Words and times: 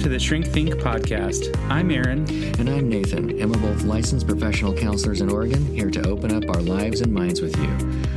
to 0.00 0.08
the 0.08 0.18
Shrink 0.18 0.46
Think 0.46 0.70
podcast. 0.76 1.54
I'm 1.68 1.90
Aaron. 1.90 2.24
And 2.58 2.70
I'm 2.70 2.88
Nathan, 2.88 3.38
and 3.38 3.54
we're 3.54 3.60
both 3.60 3.82
licensed 3.82 4.26
professional 4.26 4.72
counselors 4.72 5.20
in 5.20 5.30
Oregon, 5.30 5.62
here 5.74 5.90
to 5.90 6.08
open 6.08 6.32
up 6.32 6.48
our 6.48 6.62
lives 6.62 7.02
and 7.02 7.12
minds 7.12 7.42
with 7.42 7.54
you. 7.58 7.68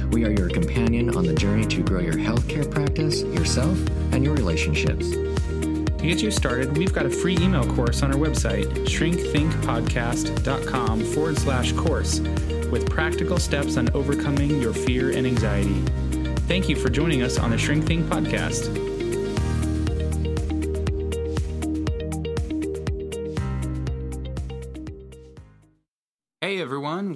We 0.09 0.23
are 0.23 0.31
your 0.31 0.47
companion 0.49 1.13
on 1.17 1.25
the 1.25 1.33
journey 1.33 1.65
to 1.65 1.83
grow 1.83 1.99
your 1.99 2.13
healthcare 2.13 2.71
practice, 2.71 3.23
yourself, 3.23 3.77
and 4.13 4.23
your 4.23 4.33
relationships. 4.33 5.11
To 5.11 5.99
get 6.01 6.21
you 6.21 6.31
started, 6.31 6.77
we've 6.77 6.93
got 6.93 7.05
a 7.05 7.09
free 7.09 7.35
email 7.37 7.69
course 7.75 8.01
on 8.01 8.13
our 8.13 8.19
website, 8.19 8.63
shrinkthinkpodcast.com 8.85 11.03
forward 11.03 11.37
slash 11.37 11.73
course, 11.73 12.21
with 12.71 12.89
practical 12.89 13.37
steps 13.37 13.75
on 13.75 13.89
overcoming 13.93 14.61
your 14.61 14.73
fear 14.73 15.09
and 15.09 15.27
anxiety. 15.27 15.83
Thank 16.47 16.69
you 16.69 16.77
for 16.77 16.87
joining 16.87 17.23
us 17.23 17.37
on 17.37 17.49
the 17.49 17.57
Shrink 17.57 17.85
Think 17.85 18.05
podcast. 18.05 18.92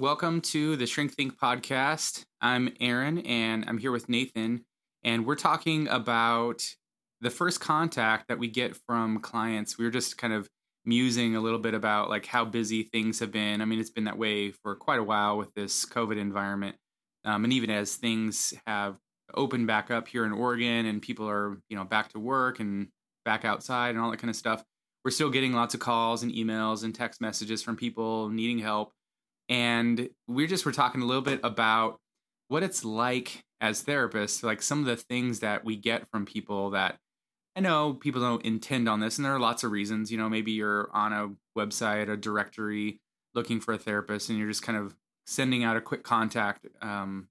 Welcome 0.08 0.40
to 0.40 0.74
the 0.76 0.86
Shrink 0.86 1.12
Think 1.12 1.38
podcast. 1.38 2.24
I'm 2.40 2.72
Aaron 2.80 3.18
and 3.26 3.66
I'm 3.68 3.76
here 3.76 3.92
with 3.92 4.08
Nathan, 4.08 4.64
and 5.04 5.26
we're 5.26 5.34
talking 5.34 5.86
about 5.86 6.64
the 7.20 7.28
first 7.28 7.60
contact 7.60 8.28
that 8.28 8.38
we 8.38 8.48
get 8.48 8.74
from 8.86 9.20
clients. 9.20 9.76
We 9.76 9.84
were 9.84 9.90
just 9.90 10.16
kind 10.16 10.32
of 10.32 10.48
musing 10.86 11.36
a 11.36 11.42
little 11.42 11.58
bit 11.58 11.74
about 11.74 12.08
like 12.08 12.24
how 12.24 12.46
busy 12.46 12.84
things 12.84 13.18
have 13.18 13.30
been. 13.30 13.60
I 13.60 13.66
mean, 13.66 13.78
it's 13.78 13.90
been 13.90 14.04
that 14.04 14.16
way 14.16 14.50
for 14.50 14.74
quite 14.76 14.98
a 14.98 15.02
while 15.02 15.36
with 15.36 15.52
this 15.52 15.84
COVID 15.84 16.16
environment. 16.16 16.76
Um, 17.26 17.44
and 17.44 17.52
even 17.52 17.68
as 17.68 17.96
things 17.96 18.54
have 18.66 18.96
opened 19.34 19.66
back 19.66 19.90
up 19.90 20.08
here 20.08 20.24
in 20.24 20.32
Oregon 20.32 20.86
and 20.86 21.02
people 21.02 21.28
are, 21.28 21.58
you 21.68 21.76
know, 21.76 21.84
back 21.84 22.08
to 22.12 22.18
work 22.18 22.60
and 22.60 22.88
back 23.26 23.44
outside 23.44 23.90
and 23.90 23.98
all 23.98 24.10
that 24.10 24.20
kind 24.20 24.30
of 24.30 24.36
stuff, 24.36 24.64
we're 25.04 25.10
still 25.10 25.28
getting 25.28 25.52
lots 25.52 25.74
of 25.74 25.80
calls 25.80 26.22
and 26.22 26.32
emails 26.32 26.82
and 26.82 26.94
text 26.94 27.20
messages 27.20 27.62
from 27.62 27.76
people 27.76 28.30
needing 28.30 28.58
help 28.58 28.94
and 29.48 30.08
we 30.26 30.46
just 30.46 30.66
were 30.66 30.72
talking 30.72 31.02
a 31.02 31.06
little 31.06 31.22
bit 31.22 31.40
about 31.42 31.98
what 32.48 32.62
it's 32.62 32.84
like 32.84 33.44
as 33.60 33.82
therapists, 33.82 34.42
like 34.42 34.62
some 34.62 34.80
of 34.80 34.86
the 34.86 34.96
things 34.96 35.40
that 35.40 35.64
we 35.64 35.76
get 35.76 36.08
from 36.10 36.24
people 36.24 36.70
that 36.70 36.98
I 37.56 37.60
know 37.60 37.94
people 37.94 38.20
don't 38.20 38.44
intend 38.44 38.88
on 38.88 39.00
this, 39.00 39.18
and 39.18 39.24
there 39.24 39.34
are 39.34 39.40
lots 39.40 39.64
of 39.64 39.72
reasons. 39.72 40.12
You 40.12 40.18
know, 40.18 40.28
maybe 40.28 40.52
you're 40.52 40.88
on 40.92 41.12
a 41.12 41.30
website, 41.58 42.08
a 42.08 42.16
directory, 42.16 43.00
looking 43.34 43.58
for 43.58 43.74
a 43.74 43.78
therapist, 43.78 44.28
and 44.28 44.38
you're 44.38 44.46
just 44.46 44.62
kind 44.62 44.78
of 44.78 44.94
sending 45.26 45.64
out 45.64 45.76
a 45.76 45.80
quick 45.80 46.04
contact 46.04 46.68
um, 46.80 47.26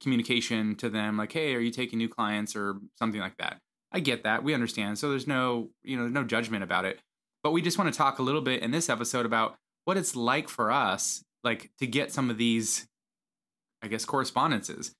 communication 0.00 0.76
to 0.76 0.88
them, 0.88 1.16
like, 1.16 1.32
"Hey, 1.32 1.56
are 1.56 1.60
you 1.60 1.72
taking 1.72 1.98
new 1.98 2.08
clients?" 2.08 2.54
or 2.54 2.76
something 3.00 3.20
like 3.20 3.36
that. 3.38 3.58
I 3.90 3.98
get 3.98 4.22
that. 4.22 4.44
We 4.44 4.54
understand. 4.54 4.98
So 4.98 5.10
there's 5.10 5.26
no, 5.26 5.70
you 5.82 5.96
know, 5.96 6.06
no 6.06 6.22
judgment 6.22 6.62
about 6.62 6.84
it. 6.84 7.00
But 7.42 7.50
we 7.50 7.60
just 7.60 7.76
want 7.76 7.92
to 7.92 7.98
talk 7.98 8.20
a 8.20 8.22
little 8.22 8.42
bit 8.42 8.62
in 8.62 8.70
this 8.70 8.88
episode 8.88 9.26
about 9.26 9.56
what 9.86 9.96
it's 9.96 10.14
like 10.14 10.48
for 10.48 10.70
us 10.70 11.24
like 11.44 11.70
to 11.78 11.86
get 11.86 12.12
some 12.12 12.30
of 12.30 12.38
these 12.38 12.86
i 13.82 13.88
guess 13.88 14.04
correspondences. 14.04 14.94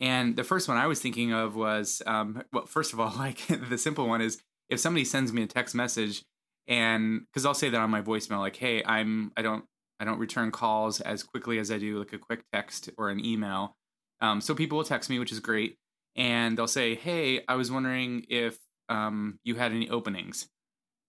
And 0.00 0.36
the 0.36 0.44
first 0.44 0.68
one 0.68 0.76
i 0.76 0.86
was 0.86 1.00
thinking 1.00 1.32
of 1.32 1.56
was 1.56 2.02
um, 2.06 2.42
well 2.52 2.66
first 2.66 2.92
of 2.92 3.00
all 3.00 3.12
like 3.18 3.40
the 3.48 3.78
simple 3.78 4.06
one 4.06 4.20
is 4.20 4.40
if 4.68 4.80
somebody 4.80 5.04
sends 5.04 5.32
me 5.32 5.42
a 5.42 5.46
text 5.46 5.74
message 5.74 6.22
and 6.66 7.22
because 7.26 7.44
i'll 7.44 7.54
say 7.54 7.68
that 7.68 7.80
on 7.80 7.90
my 7.90 8.02
voicemail 8.02 8.38
like 8.38 8.56
hey 8.56 8.82
i'm 8.84 9.32
i 9.36 9.42
don't 9.42 9.64
i 9.98 10.04
don't 10.04 10.18
return 10.18 10.50
calls 10.50 11.00
as 11.00 11.22
quickly 11.22 11.58
as 11.58 11.70
i 11.70 11.78
do 11.78 11.98
like 11.98 12.12
a 12.12 12.18
quick 12.18 12.42
text 12.52 12.90
or 12.96 13.10
an 13.10 13.24
email. 13.24 13.74
Um, 14.20 14.40
so 14.40 14.54
people 14.54 14.78
will 14.78 14.84
text 14.84 15.10
me 15.10 15.18
which 15.18 15.30
is 15.30 15.40
great. 15.40 15.76
And 16.16 16.56
they'll 16.56 16.66
say 16.68 16.94
hey 16.94 17.42
i 17.48 17.56
was 17.56 17.70
wondering 17.70 18.24
if 18.28 18.58
um, 18.88 19.38
you 19.44 19.56
had 19.56 19.72
any 19.72 19.90
openings. 19.90 20.48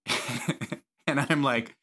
And 1.06 1.18
i'm 1.28 1.42
like 1.42 1.74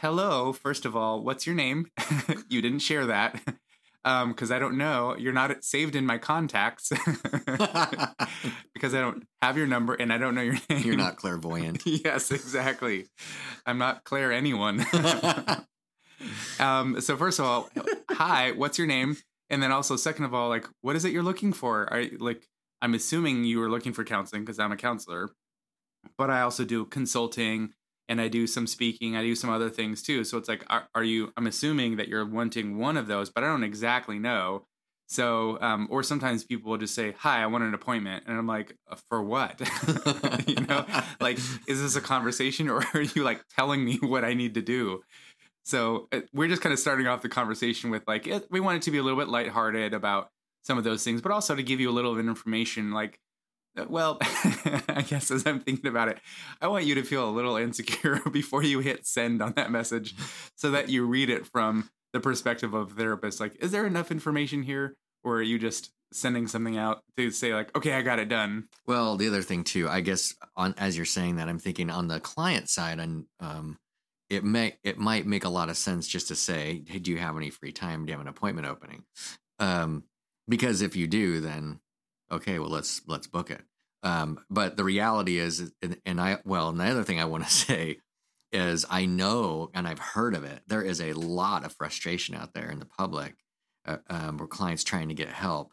hello, 0.00 0.52
first 0.52 0.84
of 0.84 0.96
all, 0.96 1.22
what's 1.22 1.46
your 1.46 1.56
name? 1.56 1.90
you 2.48 2.62
didn't 2.62 2.78
share 2.80 3.06
that 3.06 3.40
because 4.04 4.50
um, 4.50 4.56
I 4.56 4.58
don't 4.58 4.78
know. 4.78 5.16
You're 5.18 5.32
not 5.32 5.64
saved 5.64 5.96
in 5.96 6.06
my 6.06 6.18
contacts 6.18 6.90
because 8.74 8.94
I 8.94 9.00
don't 9.00 9.24
have 9.42 9.56
your 9.56 9.66
number 9.66 9.94
and 9.94 10.12
I 10.12 10.18
don't 10.18 10.34
know 10.34 10.42
your 10.42 10.58
name. 10.70 10.82
You're 10.84 10.96
not 10.96 11.16
clairvoyant. 11.16 11.82
yes, 11.84 12.30
exactly. 12.30 13.06
I'm 13.66 13.78
not 13.78 14.04
Claire 14.04 14.32
anyone. 14.32 14.86
um, 16.60 17.00
so 17.00 17.16
first 17.16 17.38
of 17.38 17.44
all, 17.44 17.68
hi, 18.10 18.52
what's 18.52 18.78
your 18.78 18.86
name? 18.86 19.16
And 19.50 19.62
then 19.62 19.72
also, 19.72 19.96
second 19.96 20.26
of 20.26 20.34
all, 20.34 20.48
like, 20.48 20.66
what 20.82 20.94
is 20.94 21.04
it 21.04 21.12
you're 21.12 21.22
looking 21.22 21.52
for? 21.52 21.92
I 21.92 22.10
like, 22.18 22.46
I'm 22.82 22.94
assuming 22.94 23.44
you 23.44 23.58
were 23.58 23.70
looking 23.70 23.92
for 23.92 24.04
counseling 24.04 24.42
because 24.42 24.58
I'm 24.58 24.72
a 24.72 24.76
counselor, 24.76 25.30
but 26.16 26.30
I 26.30 26.42
also 26.42 26.64
do 26.64 26.84
consulting 26.84 27.72
and 28.08 28.20
I 28.20 28.28
do 28.28 28.46
some 28.46 28.66
speaking. 28.66 29.16
I 29.16 29.22
do 29.22 29.34
some 29.34 29.50
other 29.50 29.68
things 29.70 30.02
too. 30.02 30.24
So 30.24 30.38
it's 30.38 30.48
like, 30.48 30.64
are, 30.68 30.88
are, 30.94 31.04
you? 31.04 31.32
I'm 31.36 31.46
assuming 31.46 31.96
that 31.96 32.08
you're 32.08 32.26
wanting 32.26 32.78
one 32.78 32.96
of 32.96 33.06
those, 33.06 33.30
but 33.30 33.44
I 33.44 33.48
don't 33.48 33.64
exactly 33.64 34.18
know. 34.18 34.64
So, 35.10 35.58
um, 35.62 35.88
or 35.90 36.02
sometimes 36.02 36.44
people 36.44 36.70
will 36.70 36.78
just 36.78 36.94
say, 36.94 37.14
"Hi, 37.20 37.42
I 37.42 37.46
want 37.46 37.64
an 37.64 37.72
appointment," 37.72 38.24
and 38.26 38.36
I'm 38.36 38.46
like, 38.46 38.76
uh, 38.90 38.96
"For 39.08 39.22
what?" 39.22 39.58
you 40.46 40.56
know, 40.66 40.84
like, 41.18 41.38
is 41.66 41.80
this 41.80 41.96
a 41.96 42.00
conversation, 42.02 42.68
or 42.68 42.84
are 42.92 43.00
you 43.00 43.24
like 43.24 43.42
telling 43.56 43.84
me 43.84 43.98
what 44.02 44.22
I 44.22 44.34
need 44.34 44.52
to 44.54 44.62
do? 44.62 45.00
So 45.68 46.08
uh, 46.12 46.20
we're 46.32 46.48
just 46.48 46.62
kind 46.62 46.72
of 46.72 46.78
starting 46.78 47.06
off 47.06 47.20
the 47.20 47.28
conversation 47.28 47.90
with 47.90 48.02
like, 48.06 48.26
we 48.50 48.58
want 48.58 48.78
it 48.78 48.82
to 48.84 48.90
be 48.90 48.96
a 48.96 49.02
little 49.02 49.18
bit 49.18 49.28
lighthearted 49.28 49.92
about 49.92 50.30
some 50.62 50.78
of 50.78 50.84
those 50.84 51.04
things, 51.04 51.20
but 51.20 51.30
also 51.30 51.54
to 51.54 51.62
give 51.62 51.78
you 51.78 51.90
a 51.90 51.92
little 51.92 52.14
bit 52.14 52.20
of 52.20 52.28
information, 52.28 52.90
like 52.90 53.18
well, 53.88 54.18
I 54.22 55.04
guess 55.06 55.30
as 55.30 55.46
I'm 55.46 55.60
thinking 55.60 55.88
about 55.88 56.08
it, 56.08 56.18
I 56.60 56.68
want 56.68 56.84
you 56.84 56.94
to 56.96 57.02
feel 57.02 57.28
a 57.28 57.30
little 57.30 57.56
insecure 57.58 58.20
before 58.30 58.62
you 58.62 58.80
hit 58.80 59.06
send 59.06 59.42
on 59.42 59.52
that 59.52 59.70
message 59.70 60.14
so 60.56 60.70
that 60.70 60.88
you 60.88 61.06
read 61.06 61.30
it 61.30 61.46
from 61.46 61.90
the 62.12 62.20
perspective 62.20 62.74
of 62.74 62.92
a 62.92 62.94
therapist. 62.94 63.40
Like, 63.40 63.56
is 63.62 63.70
there 63.70 63.86
enough 63.86 64.10
information 64.10 64.62
here? 64.62 64.94
Or 65.24 65.36
are 65.36 65.42
you 65.42 65.58
just 65.58 65.90
sending 66.12 66.46
something 66.46 66.78
out 66.78 67.02
to 67.16 67.30
say 67.30 67.54
like, 67.54 67.76
okay, 67.76 67.92
I 67.92 68.02
got 68.02 68.18
it 68.18 68.28
done? 68.28 68.68
Well, 68.86 69.16
the 69.16 69.28
other 69.28 69.42
thing 69.42 69.64
too, 69.64 69.88
I 69.88 70.00
guess 70.00 70.34
on 70.56 70.74
as 70.78 70.96
you're 70.96 71.06
saying 71.06 71.36
that, 71.36 71.48
I'm 71.48 71.58
thinking 71.58 71.90
on 71.90 72.08
the 72.08 72.20
client 72.20 72.68
side, 72.68 72.98
and 72.98 73.26
um, 73.40 73.78
it 74.30 74.44
may 74.44 74.76
it 74.84 74.98
might 74.98 75.26
make 75.26 75.44
a 75.44 75.50
lot 75.50 75.68
of 75.68 75.76
sense 75.76 76.06
just 76.06 76.28
to 76.28 76.34
say, 76.34 76.82
hey, 76.86 76.98
do 76.98 77.10
you 77.10 77.18
have 77.18 77.36
any 77.36 77.50
free 77.50 77.72
time? 77.72 78.04
Do 78.04 78.10
you 78.10 78.16
have 78.16 78.26
an 78.26 78.28
appointment 78.28 78.66
opening? 78.66 79.04
Um, 79.58 80.04
because 80.48 80.82
if 80.82 80.96
you 80.96 81.06
do, 81.06 81.40
then 81.40 81.80
okay, 82.30 82.58
well 82.58 82.70
let's 82.70 83.02
let's 83.06 83.26
book 83.26 83.50
it. 83.50 83.62
Um, 84.02 84.38
but 84.48 84.76
the 84.76 84.84
reality 84.84 85.38
is, 85.38 85.72
and 86.06 86.20
I 86.20 86.38
well, 86.44 86.68
and 86.68 86.80
the 86.80 86.84
other 86.84 87.04
thing 87.04 87.20
I 87.20 87.24
want 87.24 87.44
to 87.44 87.50
say 87.66 87.98
is 88.52 88.86
I 88.88 89.04
know 89.06 89.70
and 89.74 89.86
I've 89.86 89.98
heard 89.98 90.34
of 90.34 90.44
it. 90.44 90.62
There 90.66 90.82
is 90.82 91.00
a 91.00 91.12
lot 91.12 91.64
of 91.64 91.74
frustration 91.74 92.34
out 92.34 92.54
there 92.54 92.70
in 92.70 92.78
the 92.78 92.86
public 92.86 93.34
uh, 93.84 93.98
um, 94.08 94.38
where 94.38 94.48
clients 94.48 94.84
trying 94.84 95.08
to 95.08 95.14
get 95.14 95.28
help 95.28 95.72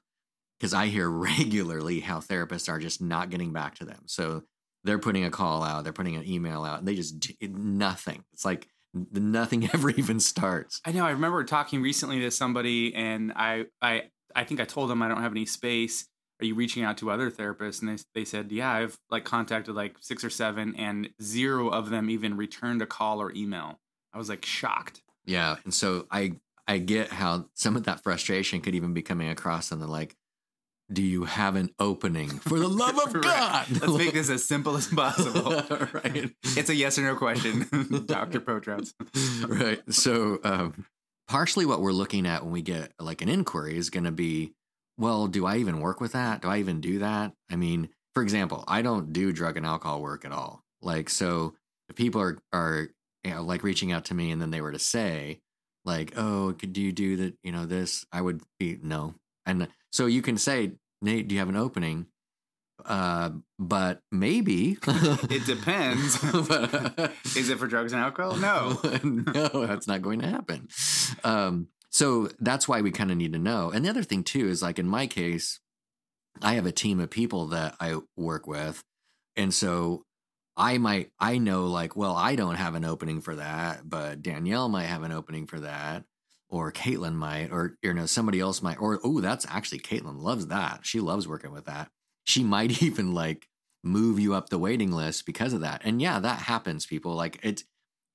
because 0.59 0.73
I 0.73 0.87
hear 0.87 1.09
regularly 1.09 1.99
how 1.99 2.19
therapists 2.19 2.69
are 2.69 2.79
just 2.79 3.01
not 3.01 3.29
getting 3.29 3.53
back 3.53 3.75
to 3.75 3.85
them. 3.85 4.03
So 4.07 4.43
they're 4.83 4.99
putting 4.99 5.25
a 5.25 5.31
call 5.31 5.63
out, 5.63 5.83
they're 5.83 5.93
putting 5.93 6.15
an 6.15 6.27
email 6.27 6.63
out, 6.63 6.79
and 6.79 6.87
they 6.87 6.95
just 6.95 7.31
nothing. 7.41 8.23
It's 8.33 8.45
like 8.45 8.67
nothing 8.93 9.69
ever 9.73 9.89
even 9.91 10.19
starts. 10.19 10.81
I 10.85 10.91
know. 10.91 11.05
I 11.05 11.11
remember 11.11 11.43
talking 11.43 11.81
recently 11.81 12.19
to 12.21 12.31
somebody, 12.31 12.93
and 12.93 13.31
I 13.35 13.65
I 13.81 14.03
I 14.35 14.43
think 14.43 14.59
I 14.59 14.65
told 14.65 14.89
them 14.89 15.01
I 15.01 15.07
don't 15.07 15.21
have 15.21 15.31
any 15.31 15.45
space 15.45 16.07
are 16.41 16.45
you 16.45 16.55
reaching 16.55 16.83
out 16.83 16.97
to 16.97 17.09
other 17.11 17.31
therapists? 17.31 17.81
And 17.81 17.97
they, 17.97 18.03
they 18.13 18.25
said 18.25 18.51
yeah 18.51 18.71
i've 18.71 18.97
like 19.09 19.23
contacted 19.25 19.75
like 19.75 19.95
six 20.01 20.23
or 20.23 20.29
seven 20.29 20.75
and 20.75 21.09
zero 21.21 21.69
of 21.69 21.89
them 21.89 22.09
even 22.09 22.37
returned 22.37 22.81
a 22.81 22.85
call 22.85 23.21
or 23.21 23.31
email. 23.33 23.79
I 24.13 24.17
was 24.17 24.29
like 24.29 24.45
shocked. 24.45 25.01
Yeah 25.25 25.55
and 25.63 25.73
so 25.73 26.07
i 26.11 26.33
i 26.67 26.77
get 26.77 27.09
how 27.09 27.45
some 27.53 27.75
of 27.75 27.83
that 27.83 28.03
frustration 28.03 28.61
could 28.61 28.75
even 28.75 28.93
be 28.93 29.01
coming 29.01 29.29
across 29.29 29.71
and 29.71 29.81
they're 29.81 29.87
like 29.87 30.15
do 30.91 31.01
you 31.01 31.23
have 31.23 31.55
an 31.55 31.71
opening 31.79 32.29
for 32.29 32.59
the 32.59 32.67
love 32.67 32.99
of 32.99 33.21
god? 33.21 33.65
Let's 33.71 33.97
make 33.97 34.13
this 34.13 34.29
as 34.29 34.45
simple 34.45 34.77
as 34.77 34.87
possible. 34.87 35.63
Right. 35.93 36.31
It's 36.43 36.69
a 36.69 36.75
yes 36.75 36.99
or 36.99 37.01
no 37.01 37.15
question 37.15 37.67
dr 38.05 38.39
potrouts 38.41 38.93
right. 39.47 39.81
So 39.91 40.39
um 40.43 40.85
partially 41.27 41.65
what 41.65 41.81
we're 41.81 41.91
looking 41.91 42.27
at 42.27 42.43
when 42.43 42.51
we 42.51 42.61
get 42.61 42.91
like 42.99 43.21
an 43.21 43.29
inquiry 43.29 43.77
is 43.77 43.89
going 43.89 44.03
to 44.03 44.11
be 44.11 44.53
well, 44.97 45.27
do 45.27 45.45
I 45.45 45.57
even 45.57 45.79
work 45.79 45.99
with 45.99 46.13
that? 46.13 46.41
Do 46.41 46.49
I 46.49 46.59
even 46.59 46.81
do 46.81 46.99
that? 46.99 47.33
I 47.51 47.55
mean, 47.55 47.89
for 48.13 48.23
example, 48.23 48.63
I 48.67 48.81
don't 48.81 49.11
do 49.11 49.33
drug 49.33 49.57
and 49.57 49.65
alcohol 49.65 50.01
work 50.01 50.25
at 50.25 50.31
all. 50.31 50.63
Like, 50.81 51.09
so 51.09 51.55
if 51.89 51.95
people 51.95 52.21
are, 52.21 52.37
are, 52.53 52.87
you 53.23 53.31
know, 53.31 53.43
like 53.43 53.63
reaching 53.63 53.91
out 53.91 54.05
to 54.05 54.13
me 54.13 54.31
and 54.31 54.41
then 54.41 54.51
they 54.51 54.61
were 54.61 54.71
to 54.71 54.79
say, 54.79 55.41
like, 55.83 56.13
oh, 56.17 56.55
could 56.57 56.77
you 56.77 56.91
do 56.91 57.17
that, 57.17 57.33
you 57.43 57.51
know, 57.51 57.65
this, 57.65 58.05
I 58.11 58.21
would 58.21 58.41
be, 58.59 58.79
no. 58.81 59.15
And 59.45 59.67
so 59.91 60.05
you 60.05 60.21
can 60.21 60.37
say, 60.37 60.73
Nate, 61.01 61.27
do 61.27 61.35
you 61.35 61.39
have 61.39 61.49
an 61.49 61.55
opening? 61.55 62.07
Uh, 62.83 63.31
but 63.57 64.01
maybe 64.11 64.77
it 64.85 65.45
depends. 65.45 66.21
Is 67.35 67.49
it 67.49 67.57
for 67.57 67.67
drugs 67.67 67.93
and 67.93 68.01
alcohol? 68.01 68.35
No, 68.35 68.79
no, 69.03 69.65
that's 69.65 69.87
not 69.87 70.01
going 70.01 70.19
to 70.19 70.27
happen. 70.27 70.67
Um, 71.23 71.67
so 71.95 72.27
that's 72.41 72.67
why 72.67 72.81
we 72.81 72.91
kind 72.91 73.09
of 73.09 73.15
need 73.15 73.31
to 73.31 73.39
know. 73.39 73.71
And 73.71 73.85
the 73.85 73.89
other 73.89 74.03
thing 74.03 74.25
too 74.25 74.49
is 74.49 74.61
like 74.61 74.79
in 74.79 74.85
my 74.85 75.07
case, 75.07 75.61
I 76.41 76.55
have 76.55 76.65
a 76.65 76.71
team 76.73 76.99
of 76.99 77.09
people 77.09 77.47
that 77.47 77.77
I 77.79 77.99
work 78.17 78.47
with. 78.47 78.83
And 79.37 79.53
so 79.53 80.03
I 80.57 80.77
might 80.77 81.11
I 81.21 81.37
know 81.37 81.67
like, 81.67 81.95
well, 81.95 82.13
I 82.13 82.35
don't 82.35 82.55
have 82.55 82.75
an 82.75 82.83
opening 82.83 83.21
for 83.21 83.37
that, 83.37 83.89
but 83.89 84.21
Danielle 84.21 84.67
might 84.67 84.87
have 84.87 85.03
an 85.03 85.13
opening 85.13 85.47
for 85.47 85.61
that, 85.61 86.03
or 86.49 86.73
Caitlin 86.73 87.13
might, 87.13 87.49
or 87.53 87.77
you 87.81 87.93
know, 87.93 88.07
somebody 88.07 88.41
else 88.41 88.61
might, 88.61 88.81
or 88.81 88.99
oh, 89.01 89.21
that's 89.21 89.45
actually 89.47 89.79
Caitlin 89.79 90.21
loves 90.21 90.47
that. 90.47 90.81
She 90.83 90.99
loves 90.99 91.29
working 91.29 91.53
with 91.53 91.63
that. 91.63 91.87
She 92.25 92.43
might 92.43 92.81
even 92.83 93.13
like 93.13 93.47
move 93.85 94.19
you 94.19 94.33
up 94.33 94.49
the 94.49 94.59
waiting 94.59 94.91
list 94.91 95.25
because 95.25 95.53
of 95.53 95.61
that. 95.61 95.83
And 95.85 96.01
yeah, 96.01 96.19
that 96.19 96.39
happens, 96.39 96.85
people. 96.85 97.13
Like 97.15 97.39
it's 97.41 97.63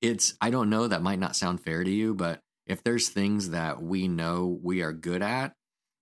it's 0.03 0.35
I 0.39 0.51
don't 0.51 0.69
know, 0.69 0.87
that 0.87 1.01
might 1.01 1.19
not 1.19 1.35
sound 1.35 1.61
fair 1.61 1.83
to 1.83 1.89
you, 1.89 2.13
but 2.13 2.41
if 2.71 2.83
there's 2.83 3.09
things 3.09 3.49
that 3.49 3.81
we 3.81 4.07
know 4.07 4.59
we 4.63 4.81
are 4.81 4.93
good 4.93 5.21
at 5.21 5.53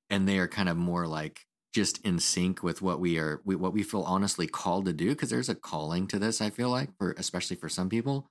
and 0.09 0.27
they 0.27 0.37
are 0.39 0.47
kind 0.47 0.69
of 0.69 0.77
more 0.77 1.07
like 1.07 1.41
just 1.73 2.03
in 2.05 2.19
sync 2.19 2.63
with 2.63 2.81
what 2.81 2.99
we 2.99 3.17
are 3.19 3.41
we, 3.45 3.55
what 3.55 3.73
we 3.73 3.83
feel 3.83 4.01
honestly 4.01 4.47
called 4.47 4.85
to 4.85 4.93
do 4.93 5.09
because 5.09 5.29
there's 5.29 5.49
a 5.49 5.55
calling 5.55 6.07
to 6.07 6.17
this 6.17 6.41
i 6.41 6.49
feel 6.49 6.69
like 6.69 6.89
for 6.97 7.13
especially 7.17 7.55
for 7.55 7.69
some 7.69 7.89
people 7.89 8.29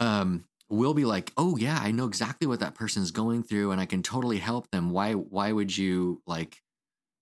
um 0.00 0.44
we'll 0.68 0.94
be 0.94 1.04
like 1.04 1.32
oh 1.36 1.56
yeah 1.56 1.78
i 1.82 1.90
know 1.90 2.06
exactly 2.06 2.46
what 2.46 2.60
that 2.60 2.74
person's 2.74 3.10
going 3.10 3.42
through 3.42 3.72
and 3.72 3.80
i 3.80 3.86
can 3.86 4.02
totally 4.02 4.38
help 4.38 4.70
them. 4.70 4.90
Why 4.90 5.12
why 5.12 5.52
would 5.52 5.76
you 5.76 6.22
like 6.26 6.58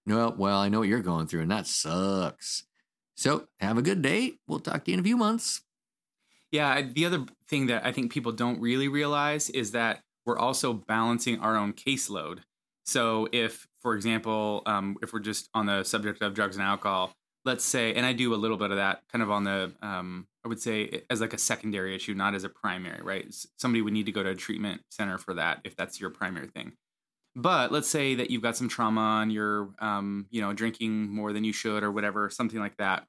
no 0.04 0.34
well 0.36 0.58
i 0.58 0.68
know 0.68 0.80
what 0.80 0.88
you're 0.88 1.00
going 1.00 1.26
through 1.26 1.42
and 1.42 1.50
that 1.50 1.66
sucks. 1.66 2.64
So 3.18 3.46
have 3.60 3.78
a 3.78 3.82
good 3.82 4.02
day. 4.02 4.34
We'll 4.46 4.60
talk 4.60 4.84
to 4.84 4.90
you 4.90 4.94
in 4.94 5.00
a 5.00 5.04
few 5.04 5.16
months. 5.16 5.62
Yeah 6.50 6.82
the 6.82 7.06
other 7.06 7.24
thing 7.48 7.66
that 7.66 7.86
i 7.86 7.92
think 7.92 8.12
people 8.12 8.32
don't 8.32 8.60
really 8.60 8.88
realize 8.88 9.48
is 9.50 9.72
that 9.72 10.02
we're 10.26 10.38
also 10.38 10.72
balancing 10.72 11.38
our 11.40 11.56
own 11.56 11.72
caseload 11.72 12.40
so 12.84 13.28
if 13.32 13.66
for 13.86 13.94
example, 13.94 14.62
um, 14.66 14.96
if 15.00 15.12
we're 15.12 15.20
just 15.20 15.48
on 15.54 15.66
the 15.66 15.84
subject 15.84 16.20
of 16.20 16.34
drugs 16.34 16.56
and 16.56 16.64
alcohol, 16.64 17.12
let's 17.44 17.64
say, 17.64 17.94
and 17.94 18.04
I 18.04 18.12
do 18.12 18.34
a 18.34 18.36
little 18.36 18.56
bit 18.56 18.72
of 18.72 18.78
that 18.78 19.02
kind 19.12 19.22
of 19.22 19.30
on 19.30 19.44
the, 19.44 19.72
um, 19.80 20.26
I 20.44 20.48
would 20.48 20.60
say 20.60 21.02
as 21.08 21.20
like 21.20 21.32
a 21.32 21.38
secondary 21.38 21.94
issue, 21.94 22.12
not 22.12 22.34
as 22.34 22.42
a 22.42 22.48
primary, 22.48 23.00
right? 23.00 23.26
Somebody 23.58 23.82
would 23.82 23.92
need 23.92 24.06
to 24.06 24.12
go 24.12 24.24
to 24.24 24.30
a 24.30 24.34
treatment 24.34 24.82
center 24.90 25.18
for 25.18 25.34
that 25.34 25.60
if 25.62 25.76
that's 25.76 26.00
your 26.00 26.10
primary 26.10 26.48
thing. 26.48 26.72
But 27.36 27.70
let's 27.70 27.88
say 27.88 28.16
that 28.16 28.28
you've 28.28 28.42
got 28.42 28.56
some 28.56 28.68
trauma 28.68 29.20
and 29.22 29.32
you're, 29.32 29.68
um, 29.78 30.26
you 30.30 30.40
know, 30.40 30.52
drinking 30.52 31.08
more 31.08 31.32
than 31.32 31.44
you 31.44 31.52
should 31.52 31.84
or 31.84 31.92
whatever, 31.92 32.28
something 32.28 32.58
like 32.58 32.76
that. 32.78 33.04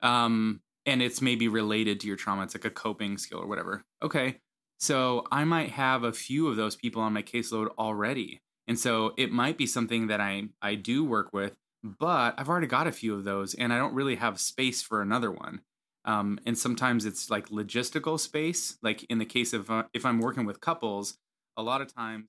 Um, 0.00 0.62
and 0.86 1.02
it's 1.02 1.20
maybe 1.20 1.48
related 1.48 2.00
to 2.00 2.06
your 2.06 2.16
trauma. 2.16 2.44
It's 2.44 2.54
like 2.54 2.64
a 2.64 2.70
coping 2.70 3.18
skill 3.18 3.40
or 3.40 3.46
whatever. 3.46 3.84
Okay. 4.02 4.38
So 4.84 5.24
I 5.32 5.44
might 5.44 5.70
have 5.70 6.04
a 6.04 6.12
few 6.12 6.46
of 6.46 6.56
those 6.56 6.76
people 6.76 7.00
on 7.00 7.14
my 7.14 7.22
caseload 7.22 7.68
already. 7.78 8.42
And 8.68 8.78
so 8.78 9.14
it 9.16 9.32
might 9.32 9.56
be 9.56 9.66
something 9.66 10.08
that 10.08 10.20
I 10.20 10.48
I 10.60 10.74
do 10.74 11.02
work 11.02 11.32
with, 11.32 11.56
but 11.82 12.34
I've 12.36 12.50
already 12.50 12.66
got 12.66 12.86
a 12.86 12.92
few 12.92 13.14
of 13.14 13.24
those, 13.24 13.54
and 13.54 13.72
I 13.72 13.78
don't 13.78 13.94
really 13.94 14.16
have 14.16 14.38
space 14.38 14.82
for 14.82 15.00
another 15.00 15.30
one. 15.30 15.62
Um, 16.04 16.38
and 16.44 16.58
sometimes 16.58 17.06
it's 17.06 17.30
like 17.30 17.48
logistical 17.48 18.20
space. 18.20 18.76
Like 18.82 19.04
in 19.04 19.16
the 19.16 19.24
case 19.24 19.54
of 19.54 19.70
uh, 19.70 19.84
if 19.94 20.04
I'm 20.04 20.18
working 20.18 20.44
with 20.44 20.60
couples, 20.60 21.16
a 21.56 21.62
lot 21.62 21.80
of 21.80 21.94
times 21.94 22.26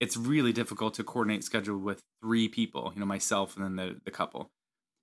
it's 0.00 0.16
really 0.16 0.52
difficult 0.52 0.94
to 0.94 1.04
coordinate 1.04 1.44
schedule 1.44 1.78
with 1.78 2.02
three 2.20 2.48
people. 2.48 2.90
You 2.94 3.00
know, 3.00 3.06
myself 3.06 3.54
and 3.56 3.64
then 3.64 3.76
the 3.76 4.00
the 4.04 4.10
couple. 4.10 4.50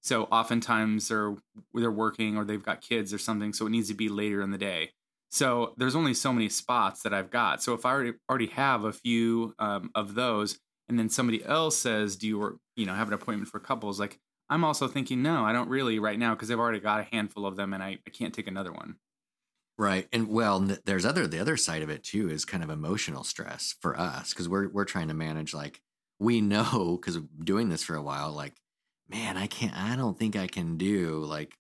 So 0.02 0.24
oftentimes 0.26 1.08
they're 1.08 1.38
they're 1.74 1.92
working 1.92 2.36
or 2.36 2.44
they've 2.44 2.62
got 2.62 2.82
kids 2.82 3.14
or 3.14 3.20
something, 3.20 3.54
so 3.54 3.68
it 3.68 3.70
needs 3.70 3.88
to 3.88 3.94
be 3.94 4.10
later 4.10 4.42
in 4.42 4.52
the 4.52 4.58
day. 4.58 4.92
So 5.30 5.74
there's 5.78 5.96
only 5.96 6.14
so 6.14 6.34
many 6.34 6.50
spots 6.50 7.04
that 7.04 7.14
I've 7.14 7.30
got. 7.30 7.62
So 7.62 7.74
if 7.74 7.86
I 7.86 8.12
already 8.30 8.48
have 8.48 8.84
a 8.84 8.94
few 8.94 9.54
um, 9.60 9.92
of 9.96 10.16
those, 10.16 10.60
and 10.88 10.98
then 10.98 11.10
somebody 11.10 11.44
else 11.46 11.78
says, 11.78 12.16
"Do 12.16 12.28
you 12.28 12.60
you 12.76 12.86
know 12.86 12.96
have 12.96 13.08
an 13.08 13.14
appointment 13.14 13.50
for 13.50 13.60
couples?" 13.60 14.00
Like 14.00 14.20
I'm 14.50 14.64
also 14.64 14.88
thinking, 14.88 15.22
no, 15.22 15.46
I 15.46 15.54
don't 15.54 15.70
really 15.70 16.00
right 16.00 16.18
now 16.18 16.34
because 16.34 16.50
I've 16.50 16.60
already 16.60 16.80
got 16.80 17.02
a 17.02 17.16
handful 17.16 17.46
of 17.46 17.56
them, 17.56 17.74
and 17.74 17.84
I, 17.84 18.00
I 18.06 18.10
can't 18.10 18.34
take 18.34 18.48
another 18.48 18.72
one. 18.72 18.96
Right, 19.78 20.08
and 20.12 20.28
well, 20.28 20.60
there's 20.86 21.06
other 21.06 21.28
the 21.28 21.40
other 21.40 21.58
side 21.58 21.84
of 21.84 21.90
it 21.90 22.04
too 22.04 22.30
is 22.30 22.44
kind 22.44 22.64
of 22.64 22.70
emotional 22.70 23.24
stress 23.24 23.76
for 23.82 23.98
us 23.98 24.34
because 24.34 24.50
we're 24.50 24.70
we're 24.70 24.86
trying 24.86 25.08
to 25.10 25.14
manage 25.14 25.54
like 25.54 25.80
we 26.20 26.42
know 26.42 26.98
because 27.00 27.20
doing 27.44 27.70
this 27.70 27.84
for 27.84 27.96
a 27.96 28.02
while, 28.02 28.32
like 28.34 28.56
man, 29.10 29.38
I 29.38 29.48
can't, 29.48 29.76
I 29.76 29.96
don't 29.96 30.18
think 30.18 30.36
I 30.36 30.48
can 30.48 30.78
do 30.78 31.24
like 31.26 31.56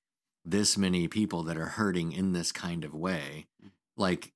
this 0.45 0.77
many 0.77 1.07
people 1.07 1.43
that 1.43 1.57
are 1.57 1.65
hurting 1.65 2.11
in 2.11 2.33
this 2.33 2.51
kind 2.51 2.83
of 2.83 2.93
way, 2.93 3.47
mm. 3.63 3.69
like 3.97 4.31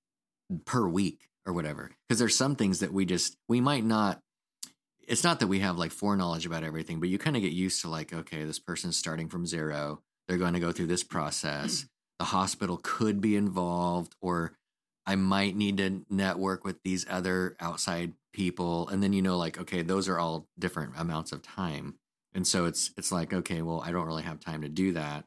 per 0.65 0.87
week 0.87 1.29
or 1.45 1.53
whatever. 1.53 1.91
Because 2.07 2.19
there's 2.19 2.35
some 2.35 2.55
things 2.55 2.79
that 2.79 2.93
we 2.93 3.05
just 3.05 3.37
we 3.47 3.61
might 3.61 3.83
not 3.83 4.19
it's 5.07 5.23
not 5.23 5.39
that 5.39 5.47
we 5.47 5.59
have 5.59 5.77
like 5.77 5.91
foreknowledge 5.91 6.45
about 6.45 6.63
everything, 6.63 6.99
but 6.99 7.09
you 7.09 7.17
kind 7.17 7.35
of 7.35 7.41
get 7.41 7.51
used 7.51 7.81
to 7.81 7.89
like, 7.89 8.13
okay, 8.13 8.43
this 8.43 8.59
person's 8.59 8.97
starting 8.97 9.27
from 9.27 9.45
zero. 9.45 10.01
They're 10.27 10.37
going 10.37 10.53
to 10.53 10.59
go 10.59 10.71
through 10.71 10.87
this 10.87 11.03
process. 11.03 11.85
The 12.19 12.25
hospital 12.25 12.79
could 12.81 13.19
be 13.19 13.35
involved, 13.35 14.15
or 14.21 14.53
I 15.05 15.15
might 15.15 15.55
need 15.55 15.77
to 15.77 16.05
network 16.09 16.63
with 16.63 16.81
these 16.83 17.05
other 17.09 17.57
outside 17.59 18.13
people. 18.33 18.87
And 18.87 19.01
then 19.01 19.13
you 19.13 19.21
know, 19.21 19.35
like, 19.35 19.59
okay, 19.59 19.81
those 19.81 20.07
are 20.07 20.19
all 20.19 20.47
different 20.57 20.93
amounts 20.95 21.31
of 21.31 21.41
time. 21.41 21.95
And 22.33 22.47
so 22.47 22.65
it's 22.65 22.91
it's 22.97 23.11
like, 23.11 23.33
okay, 23.33 23.63
well, 23.63 23.81
I 23.81 23.91
don't 23.91 24.05
really 24.05 24.23
have 24.23 24.39
time 24.39 24.61
to 24.61 24.69
do 24.69 24.93
that. 24.93 25.25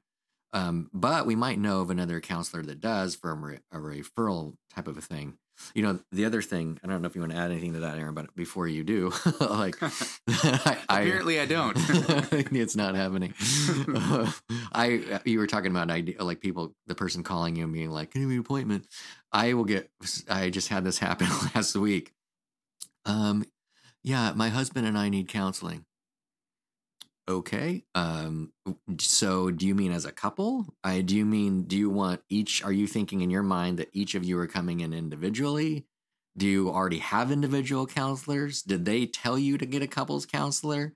Um, 0.56 0.88
but 0.94 1.26
we 1.26 1.36
might 1.36 1.58
know 1.58 1.82
of 1.82 1.90
another 1.90 2.18
counselor 2.18 2.62
that 2.62 2.80
does 2.80 3.14
for 3.14 3.30
a, 3.30 3.34
re- 3.34 3.58
a 3.70 3.76
referral 3.76 4.54
type 4.74 4.88
of 4.88 4.96
a 4.96 5.02
thing. 5.02 5.36
You 5.74 5.82
know, 5.82 6.00
the 6.12 6.24
other 6.24 6.40
thing, 6.40 6.78
I 6.82 6.86
don't 6.86 7.02
know 7.02 7.08
if 7.08 7.14
you 7.14 7.20
want 7.20 7.32
to 7.32 7.38
add 7.38 7.50
anything 7.50 7.74
to 7.74 7.80
that, 7.80 7.98
Aaron, 7.98 8.14
but 8.14 8.34
before 8.34 8.66
you 8.66 8.82
do, 8.82 9.12
like, 9.40 9.76
I, 10.28 10.78
apparently 10.88 11.40
I 11.40 11.44
don't. 11.44 11.76
it's 11.78 12.76
not 12.76 12.94
happening. 12.94 13.34
Uh, 13.94 14.30
I, 14.72 15.20
you 15.26 15.38
were 15.40 15.46
talking 15.46 15.70
about 15.70 15.90
idea, 15.90 16.22
like 16.24 16.40
people, 16.40 16.74
the 16.86 16.94
person 16.94 17.22
calling 17.22 17.56
you 17.56 17.64
and 17.64 17.72
being 17.72 17.90
like, 17.90 18.12
"Can 18.12 18.22
you 18.22 18.30
an 18.30 18.38
appointment?" 18.38 18.86
I 19.32 19.52
will 19.54 19.64
get. 19.64 19.90
I 20.28 20.48
just 20.48 20.68
had 20.68 20.84
this 20.84 20.98
happen 20.98 21.28
last 21.54 21.74
week. 21.76 22.12
Um, 23.04 23.44
yeah, 24.02 24.32
my 24.34 24.48
husband 24.48 24.86
and 24.86 24.96
I 24.96 25.10
need 25.10 25.28
counseling. 25.28 25.84
Okay. 27.28 27.84
Um, 27.94 28.52
so 29.00 29.50
do 29.50 29.66
you 29.66 29.74
mean 29.74 29.92
as 29.92 30.04
a 30.04 30.12
couple? 30.12 30.66
I 30.84 31.00
do 31.00 31.16
you 31.16 31.24
mean 31.24 31.64
do 31.64 31.76
you 31.76 31.90
want 31.90 32.20
each 32.28 32.62
are 32.62 32.72
you 32.72 32.86
thinking 32.86 33.20
in 33.20 33.30
your 33.30 33.42
mind 33.42 33.78
that 33.78 33.90
each 33.92 34.14
of 34.14 34.24
you 34.24 34.38
are 34.38 34.46
coming 34.46 34.80
in 34.80 34.92
individually? 34.92 35.86
Do 36.36 36.46
you 36.46 36.70
already 36.70 36.98
have 36.98 37.32
individual 37.32 37.86
counselors? 37.86 38.62
Did 38.62 38.84
they 38.84 39.06
tell 39.06 39.38
you 39.38 39.58
to 39.58 39.66
get 39.66 39.82
a 39.82 39.86
couples 39.88 40.26
counselor? 40.26 40.92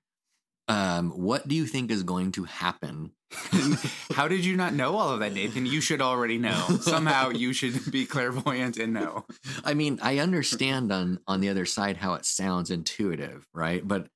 Um, 0.69 1.11
what 1.11 1.49
do 1.49 1.57
you 1.57 1.67
think 1.67 1.91
is 1.91 2.05
going 2.05 2.31
to 2.33 2.45
happen? 2.45 3.11
How 4.13 4.29
did 4.29 4.45
you 4.45 4.57
not 4.57 4.73
know 4.73 4.97
all 4.97 5.11
of 5.11 5.19
that, 5.21 5.33
Nathan? 5.33 5.67
You 5.67 5.81
should 5.81 6.01
already 6.01 6.39
know. 6.39 6.67
Somehow 6.81 7.31
you 7.35 7.53
should 7.53 7.91
be 7.91 8.07
clairvoyant 8.07 8.77
and 8.77 8.93
know. 8.93 9.25
I 9.65 9.75
mean, 9.75 9.99
I 10.01 10.19
understand 10.19 10.93
on 10.93 11.19
on 11.27 11.41
the 11.41 11.49
other 11.49 11.67
side 11.67 11.97
how 11.97 12.15
it 12.15 12.25
sounds 12.25 12.71
intuitive, 12.71 13.49
right? 13.53 13.87
But 13.87 14.07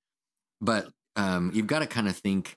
but 0.61 0.88
um, 1.16 1.50
you've 1.54 1.66
got 1.66 1.80
to 1.80 1.87
kind 1.87 2.09
of 2.09 2.16
think 2.16 2.56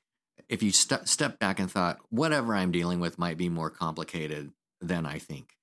if 0.50 0.64
you 0.64 0.72
st- 0.72 1.08
step 1.08 1.40
back 1.40 1.60
and 1.60 1.70
thought 1.70 2.00
whatever 2.10 2.56
I'm 2.56 2.72
dealing 2.72 3.00
with 3.00 3.20
might 3.20 3.38
be 3.38 3.50
more 3.50 3.70
complicated 3.70 4.52
than 4.82 5.06
I 5.06 5.20
think, 5.20 5.56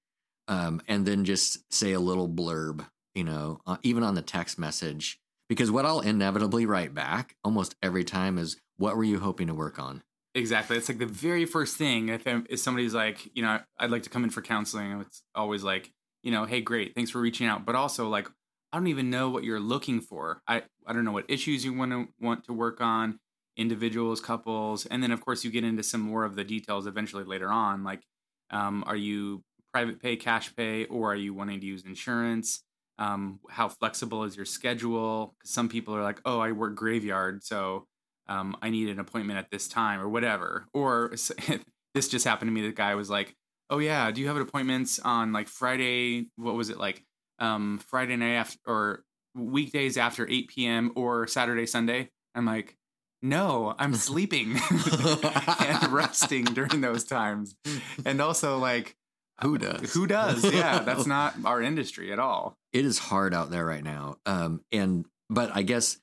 um, 0.48 0.82
and 0.88 1.06
then 1.06 1.24
just 1.24 1.72
say 1.72 1.92
a 1.92 2.00
little 2.00 2.28
blurb, 2.28 2.86
you 3.14 3.24
know, 3.24 3.60
uh, 3.66 3.76
even 3.82 4.02
on 4.02 4.14
the 4.14 4.22
text 4.22 4.58
message, 4.58 5.18
because 5.48 5.70
what 5.70 5.86
I'll 5.86 6.00
inevitably 6.00 6.66
write 6.66 6.94
back 6.94 7.36
almost 7.44 7.74
every 7.82 8.04
time 8.04 8.38
is, 8.38 8.56
"What 8.76 8.96
were 8.96 9.04
you 9.04 9.20
hoping 9.20 9.46
to 9.46 9.54
work 9.54 9.78
on?" 9.78 10.02
Exactly. 10.34 10.76
It's 10.76 10.88
like 10.88 10.98
the 10.98 11.06
very 11.06 11.44
first 11.44 11.76
thing. 11.76 12.08
If, 12.08 12.26
if 12.26 12.58
somebody's 12.58 12.94
like, 12.94 13.30
you 13.36 13.42
know, 13.42 13.60
I'd 13.78 13.90
like 13.90 14.02
to 14.02 14.10
come 14.10 14.24
in 14.24 14.30
for 14.30 14.42
counseling, 14.42 15.00
it's 15.00 15.22
always 15.34 15.62
like, 15.62 15.92
you 16.24 16.32
know, 16.32 16.44
hey, 16.44 16.60
great, 16.60 16.94
thanks 16.94 17.10
for 17.12 17.20
reaching 17.20 17.46
out, 17.46 17.64
but 17.64 17.76
also 17.76 18.08
like, 18.08 18.28
I 18.74 18.76
don't 18.76 18.88
even 18.88 19.08
know 19.08 19.30
what 19.30 19.44
you're 19.44 19.60
looking 19.60 20.00
for. 20.00 20.42
I, 20.48 20.62
I 20.84 20.92
don't 20.92 21.04
know 21.04 21.12
what 21.12 21.26
issues 21.30 21.64
you 21.64 21.72
want 21.72 21.92
to 21.92 22.08
want 22.20 22.44
to 22.46 22.52
work 22.52 22.80
on, 22.80 23.20
individuals, 23.56 24.20
couples, 24.20 24.84
and 24.84 25.00
then 25.00 25.12
of 25.12 25.20
course 25.20 25.44
you 25.44 25.52
get 25.52 25.62
into 25.62 25.84
some 25.84 26.00
more 26.00 26.24
of 26.24 26.34
the 26.34 26.42
details 26.42 26.88
eventually 26.88 27.22
later 27.22 27.52
on. 27.52 27.84
Like, 27.84 28.02
um, 28.50 28.82
are 28.88 28.96
you 28.96 29.44
private 29.72 30.02
pay, 30.02 30.16
cash 30.16 30.56
pay, 30.56 30.86
or 30.86 31.12
are 31.12 31.16
you 31.16 31.32
wanting 31.32 31.60
to 31.60 31.66
use 31.66 31.84
insurance? 31.84 32.64
Um, 32.98 33.38
how 33.48 33.68
flexible 33.68 34.24
is 34.24 34.34
your 34.34 34.44
schedule? 34.44 35.36
Because 35.38 35.54
some 35.54 35.68
people 35.68 35.94
are 35.94 36.02
like, 36.02 36.20
oh, 36.24 36.40
I 36.40 36.50
work 36.50 36.74
graveyard, 36.74 37.44
so 37.44 37.86
um, 38.26 38.56
I 38.60 38.70
need 38.70 38.88
an 38.88 38.98
appointment 38.98 39.38
at 39.38 39.52
this 39.52 39.68
time 39.68 40.00
or 40.00 40.08
whatever. 40.08 40.66
Or 40.74 41.14
this 41.94 42.08
just 42.08 42.24
happened 42.24 42.48
to 42.48 42.52
me. 42.52 42.62
The 42.62 42.72
guy 42.72 42.96
was 42.96 43.08
like, 43.08 43.36
oh 43.70 43.78
yeah, 43.78 44.10
do 44.10 44.20
you 44.20 44.26
have 44.26 44.36
appointments 44.36 44.98
on 44.98 45.32
like 45.32 45.46
Friday? 45.46 46.26
What 46.34 46.56
was 46.56 46.70
it 46.70 46.78
like? 46.78 47.04
Um, 47.38 47.78
Friday 47.78 48.16
night 48.16 48.34
after 48.34 48.58
or 48.66 49.04
weekdays 49.34 49.96
after 49.96 50.28
8 50.28 50.48
p.m. 50.48 50.92
or 50.94 51.26
Saturday, 51.26 51.66
Sunday. 51.66 52.10
I'm 52.34 52.46
like, 52.46 52.76
no, 53.22 53.74
I'm 53.78 53.94
sleeping 53.94 54.56
and 55.60 55.92
resting 55.92 56.44
during 56.44 56.80
those 56.80 57.04
times. 57.04 57.56
And 58.04 58.20
also, 58.20 58.58
like, 58.58 58.96
who 59.40 59.58
does? 59.58 59.92
Who 59.94 60.06
does? 60.06 60.44
Yeah, 60.52 60.80
that's 60.80 61.06
not 61.06 61.34
our 61.44 61.60
industry 61.60 62.12
at 62.12 62.18
all. 62.18 62.56
It 62.72 62.84
is 62.84 62.98
hard 62.98 63.34
out 63.34 63.50
there 63.50 63.64
right 63.64 63.82
now. 63.82 64.18
Um, 64.26 64.60
and, 64.70 65.06
but 65.28 65.50
I 65.54 65.62
guess 65.62 65.98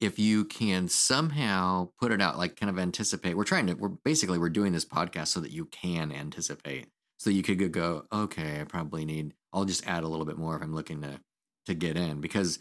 if 0.00 0.18
you 0.18 0.44
can 0.44 0.88
somehow 0.88 1.90
put 2.00 2.10
it 2.10 2.20
out, 2.20 2.38
like 2.38 2.56
kind 2.56 2.70
of 2.70 2.78
anticipate, 2.78 3.36
we're 3.36 3.44
trying 3.44 3.68
to, 3.68 3.74
we're 3.74 3.88
basically, 3.88 4.38
we're 4.38 4.48
doing 4.48 4.72
this 4.72 4.84
podcast 4.84 5.28
so 5.28 5.40
that 5.40 5.52
you 5.52 5.66
can 5.66 6.10
anticipate 6.10 6.88
So 7.18 7.30
you 7.30 7.44
could 7.44 7.70
go, 7.70 8.06
okay, 8.12 8.60
I 8.60 8.64
probably 8.64 9.04
need. 9.04 9.34
I'll 9.52 9.64
just 9.64 9.86
add 9.86 10.04
a 10.04 10.08
little 10.08 10.26
bit 10.26 10.38
more 10.38 10.56
if 10.56 10.62
I'm 10.62 10.74
looking 10.74 11.02
to 11.02 11.20
to 11.66 11.74
get 11.74 11.96
in 11.96 12.20
because 12.20 12.58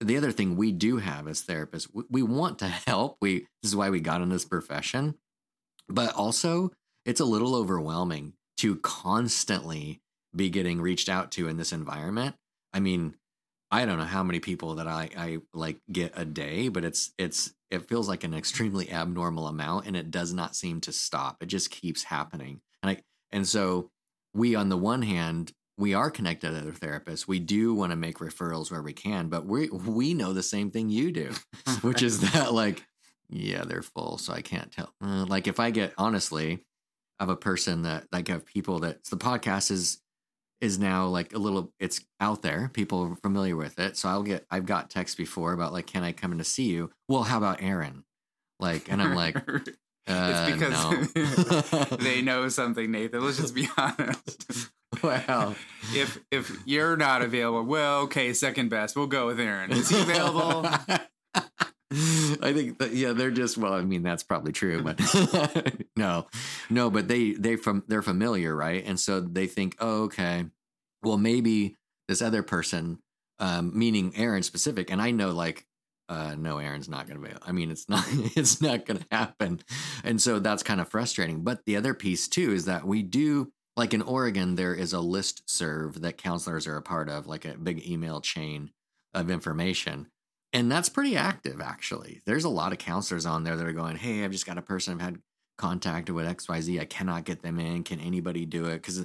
the 0.00 0.16
other 0.16 0.32
thing 0.32 0.56
we 0.56 0.70
do 0.70 0.98
have 0.98 1.26
as 1.26 1.42
therapists, 1.42 1.88
we, 1.92 2.04
we 2.10 2.22
want 2.22 2.58
to 2.60 2.68
help. 2.68 3.16
We 3.20 3.46
this 3.62 3.70
is 3.70 3.76
why 3.76 3.90
we 3.90 4.00
got 4.00 4.20
in 4.20 4.28
this 4.28 4.44
profession, 4.44 5.14
but 5.88 6.14
also 6.14 6.70
it's 7.04 7.20
a 7.20 7.24
little 7.24 7.54
overwhelming 7.54 8.34
to 8.58 8.76
constantly 8.76 10.00
be 10.34 10.50
getting 10.50 10.80
reached 10.80 11.08
out 11.08 11.30
to 11.32 11.48
in 11.48 11.56
this 11.56 11.72
environment. 11.72 12.34
I 12.72 12.80
mean, 12.80 13.14
I 13.70 13.86
don't 13.86 13.98
know 13.98 14.04
how 14.04 14.22
many 14.22 14.40
people 14.40 14.76
that 14.76 14.86
I, 14.86 15.10
I 15.16 15.38
like 15.52 15.78
get 15.90 16.12
a 16.16 16.24
day, 16.24 16.68
but 16.68 16.84
it's 16.84 17.12
it's 17.18 17.52
it 17.70 17.88
feels 17.88 18.08
like 18.08 18.24
an 18.24 18.34
extremely 18.34 18.90
abnormal 18.90 19.48
amount 19.48 19.86
and 19.86 19.96
it 19.96 20.10
does 20.10 20.32
not 20.32 20.56
seem 20.56 20.80
to 20.82 20.92
stop. 20.92 21.42
It 21.42 21.46
just 21.46 21.70
keeps 21.70 22.04
happening. 22.04 22.60
And 22.82 22.90
I 22.90 23.02
and 23.32 23.46
so 23.46 23.90
we 24.32 24.54
on 24.54 24.68
the 24.68 24.76
one 24.76 25.02
hand, 25.02 25.52
we 25.76 25.94
are 25.94 26.10
connected 26.10 26.50
to 26.50 26.58
other 26.58 26.72
therapists. 26.72 27.26
We 27.26 27.40
do 27.40 27.74
want 27.74 27.90
to 27.90 27.96
make 27.96 28.18
referrals 28.18 28.70
where 28.70 28.82
we 28.82 28.92
can, 28.92 29.28
but 29.28 29.46
we 29.46 29.68
we 29.68 30.14
know 30.14 30.32
the 30.32 30.42
same 30.42 30.70
thing 30.70 30.90
you 30.90 31.12
do, 31.12 31.32
which 31.82 32.02
is 32.02 32.32
that 32.32 32.52
like, 32.52 32.84
yeah, 33.28 33.64
they're 33.64 33.82
full, 33.82 34.18
so 34.18 34.32
I 34.32 34.42
can't 34.42 34.70
tell. 34.70 34.94
Uh, 35.02 35.24
like 35.26 35.46
if 35.48 35.58
I 35.58 35.70
get 35.70 35.92
honestly, 35.98 36.64
of 37.20 37.28
a 37.28 37.36
person 37.36 37.82
that 37.82 38.06
like 38.12 38.28
have 38.28 38.44
people 38.44 38.80
that 38.80 39.04
the 39.04 39.16
podcast 39.16 39.70
is 39.70 40.00
is 40.60 40.78
now 40.78 41.06
like 41.06 41.34
a 41.34 41.38
little 41.38 41.72
it's 41.78 42.00
out 42.20 42.42
there 42.42 42.70
people 42.72 43.02
are 43.02 43.16
familiar 43.16 43.56
with 43.56 43.78
it 43.78 43.96
so 43.96 44.08
i'll 44.08 44.22
get 44.22 44.46
i've 44.50 44.64
got 44.64 44.88
texts 44.88 45.16
before 45.16 45.52
about 45.52 45.72
like 45.72 45.86
can 45.86 46.02
i 46.02 46.12
come 46.12 46.32
in 46.32 46.38
to 46.38 46.44
see 46.44 46.64
you 46.64 46.90
well 47.08 47.24
how 47.24 47.36
about 47.36 47.62
aaron 47.62 48.04
like 48.60 48.90
and 48.90 49.02
i'm 49.02 49.14
like 49.16 49.36
uh, 50.06 50.46
it's 50.46 50.56
because 50.56 51.16
no. 51.90 51.96
they 51.96 52.20
know 52.20 52.48
something, 52.50 52.90
Nathan. 52.90 53.24
Let's 53.24 53.38
just 53.38 53.54
be 53.54 53.68
honest. 53.78 54.70
Well 55.04 55.54
If 55.92 56.18
if 56.30 56.56
you're 56.64 56.96
not 56.96 57.22
available, 57.22 57.64
well, 57.64 58.00
okay, 58.02 58.32
second 58.32 58.70
best. 58.70 58.96
We'll 58.96 59.06
go 59.06 59.26
with 59.26 59.38
Aaron. 59.38 59.70
Is 59.72 59.90
he 59.90 60.00
available? 60.00 60.66
I 61.94 62.52
think 62.52 62.78
that, 62.78 62.92
yeah, 62.92 63.12
they're 63.12 63.30
just 63.30 63.56
well. 63.56 63.74
I 63.74 63.82
mean, 63.82 64.02
that's 64.02 64.22
probably 64.22 64.52
true, 64.52 64.82
but 64.82 65.00
no, 65.96 66.26
no. 66.70 66.90
But 66.90 67.08
they 67.08 67.32
they 67.32 67.56
from 67.56 67.84
they're 67.86 68.02
familiar, 68.02 68.54
right? 68.54 68.82
And 68.84 68.98
so 68.98 69.20
they 69.20 69.46
think, 69.46 69.76
oh, 69.78 70.04
okay, 70.04 70.46
well, 71.02 71.18
maybe 71.18 71.76
this 72.08 72.22
other 72.22 72.42
person, 72.42 72.98
um, 73.38 73.78
meaning 73.78 74.12
Aaron 74.16 74.42
specific, 74.42 74.90
and 74.90 75.00
I 75.00 75.10
know 75.12 75.30
like, 75.30 75.66
uh, 76.08 76.34
no, 76.36 76.58
Aaron's 76.58 76.88
not 76.88 77.06
going 77.06 77.22
to 77.22 77.28
be. 77.28 77.34
I 77.42 77.52
mean, 77.52 77.70
it's 77.70 77.88
not 77.88 78.04
it's 78.10 78.60
not 78.60 78.86
going 78.86 79.00
to 79.00 79.06
happen, 79.12 79.60
and 80.02 80.20
so 80.20 80.40
that's 80.40 80.62
kind 80.62 80.80
of 80.80 80.88
frustrating. 80.88 81.44
But 81.44 81.64
the 81.66 81.76
other 81.76 81.94
piece 81.94 82.26
too 82.26 82.52
is 82.52 82.64
that 82.64 82.86
we 82.86 83.02
do 83.02 83.52
like 83.76 83.92
in 83.94 84.02
Oregon, 84.02 84.54
there 84.54 84.74
is 84.74 84.92
a 84.92 85.00
list 85.00 85.42
serve 85.50 86.00
that 86.02 86.16
counselors 86.18 86.66
are 86.66 86.76
a 86.76 86.82
part 86.82 87.08
of, 87.08 87.26
like 87.26 87.44
a 87.44 87.56
big 87.58 87.86
email 87.88 88.20
chain 88.20 88.70
of 89.12 89.30
information. 89.30 90.08
And 90.52 90.70
that's 90.70 90.88
pretty 90.88 91.16
active, 91.16 91.60
actually. 91.60 92.20
There's 92.26 92.44
a 92.44 92.48
lot 92.48 92.72
of 92.72 92.78
counselors 92.78 93.26
on 93.26 93.42
there 93.42 93.56
that 93.56 93.66
are 93.66 93.72
going, 93.72 93.96
Hey, 93.96 94.24
I've 94.24 94.30
just 94.30 94.46
got 94.46 94.58
a 94.58 94.62
person 94.62 94.94
I've 94.94 95.00
had 95.00 95.18
contact 95.58 96.08
with 96.10 96.26
XYZ. 96.26 96.80
I 96.80 96.84
cannot 96.84 97.24
get 97.24 97.42
them 97.42 97.58
in. 97.58 97.82
Can 97.82 98.00
anybody 98.00 98.46
do 98.46 98.66
it? 98.66 98.74
Because 98.76 99.04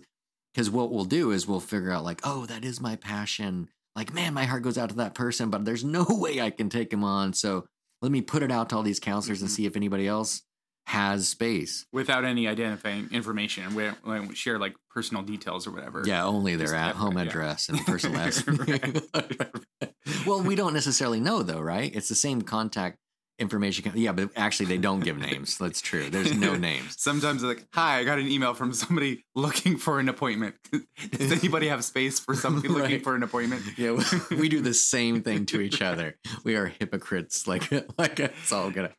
because 0.54 0.70
what 0.70 0.92
we'll 0.92 1.06
do 1.06 1.32
is 1.32 1.48
we'll 1.48 1.60
figure 1.60 1.92
out, 1.92 2.04
like, 2.04 2.22
oh, 2.24 2.46
that 2.48 2.66
is 2.66 2.82
my 2.82 2.96
passion. 2.96 3.70
Like, 3.96 4.14
man, 4.14 4.34
my 4.34 4.46
heart 4.46 4.64
goes 4.64 4.80
out 4.80 4.90
to 4.90 4.96
that 4.96 5.14
person, 5.14 5.52
but 5.52 5.64
there's 5.64 5.84
no 5.84 6.06
way 6.10 6.42
I 6.42 6.50
can 6.50 6.70
take 6.70 6.92
him 6.92 7.04
on. 7.04 7.34
So 7.34 7.66
let 8.02 8.12
me 8.12 8.22
put 8.22 8.42
it 8.44 8.52
out 8.52 8.70
to 8.70 8.76
all 8.76 8.84
these 8.84 9.00
counselors 9.00 9.42
and 9.42 9.50
Mhm. 9.50 9.54
see 9.54 9.66
if 9.68 9.76
anybody 9.76 10.08
else 10.08 10.42
has 10.90 11.30
space. 11.30 11.86
Without 11.94 12.26
any 12.26 12.48
identifying 12.48 13.10
information, 13.12 13.64
and 13.64 13.76
we 13.76 13.84
don't, 13.84 14.08
we 14.08 14.16
don't 14.16 14.36
share 14.36 14.58
like 14.58 14.74
personal 14.90 15.22
details 15.22 15.68
or 15.68 15.72
whatever. 15.72 16.02
Yeah, 16.04 16.26
only 16.26 16.56
their 16.56 16.74
at 16.74 16.96
home 16.96 17.16
yeah. 17.16 17.26
address 17.26 17.70
and 17.70 17.80
first 17.82 18.06
and 18.06 18.16
last 18.16 18.48
name. 18.48 18.96
well, 20.26 20.42
we 20.42 20.56
don't 20.56 20.74
necessarily 20.74 21.20
know 21.20 21.44
though, 21.44 21.62
right? 21.62 21.96
It's 21.96 22.10
the 22.10 22.16
same 22.16 22.42
contact 22.42 22.98
information. 23.40 23.92
Yeah, 23.96 24.12
but 24.12 24.30
actually 24.36 24.68
they 24.68 24.78
don't 24.78 25.00
give 25.02 25.18
names. 25.18 25.58
That's 25.58 25.82
true. 25.82 26.10
There's 26.10 26.36
no 26.38 26.56
names. 26.70 26.96
Sometimes 26.98 27.44
like, 27.44 27.66
"Hi, 27.74 28.00
I 28.00 28.04
got 28.04 28.20
an 28.20 28.28
email 28.28 28.54
from 28.54 28.74
somebody 28.74 29.26
looking 29.36 29.78
for 29.78 30.00
an 30.00 30.10
appointment. 30.10 30.56
Does 31.12 31.32
anybody 31.32 31.68
have 31.68 31.84
space 31.84 32.20
for 32.20 32.36
somebody 32.36 32.68
looking 32.78 33.02
for 33.02 33.16
an 33.16 33.24
appointment?" 33.24 33.64
Yeah, 33.78 34.00
we- 34.30 34.38
we 34.38 34.50
do 34.50 34.62
the 34.62 34.74
same 34.74 35.22
thing 35.24 35.46
to 35.48 35.62
each 35.62 35.82
other. 35.82 36.18
We 36.44 36.56
are 36.56 36.68
hypocrites. 36.68 37.48
Like, 37.48 37.72
like 37.98 38.20
it's 38.20 38.52
all 38.52 38.70
gonna. 38.72 38.94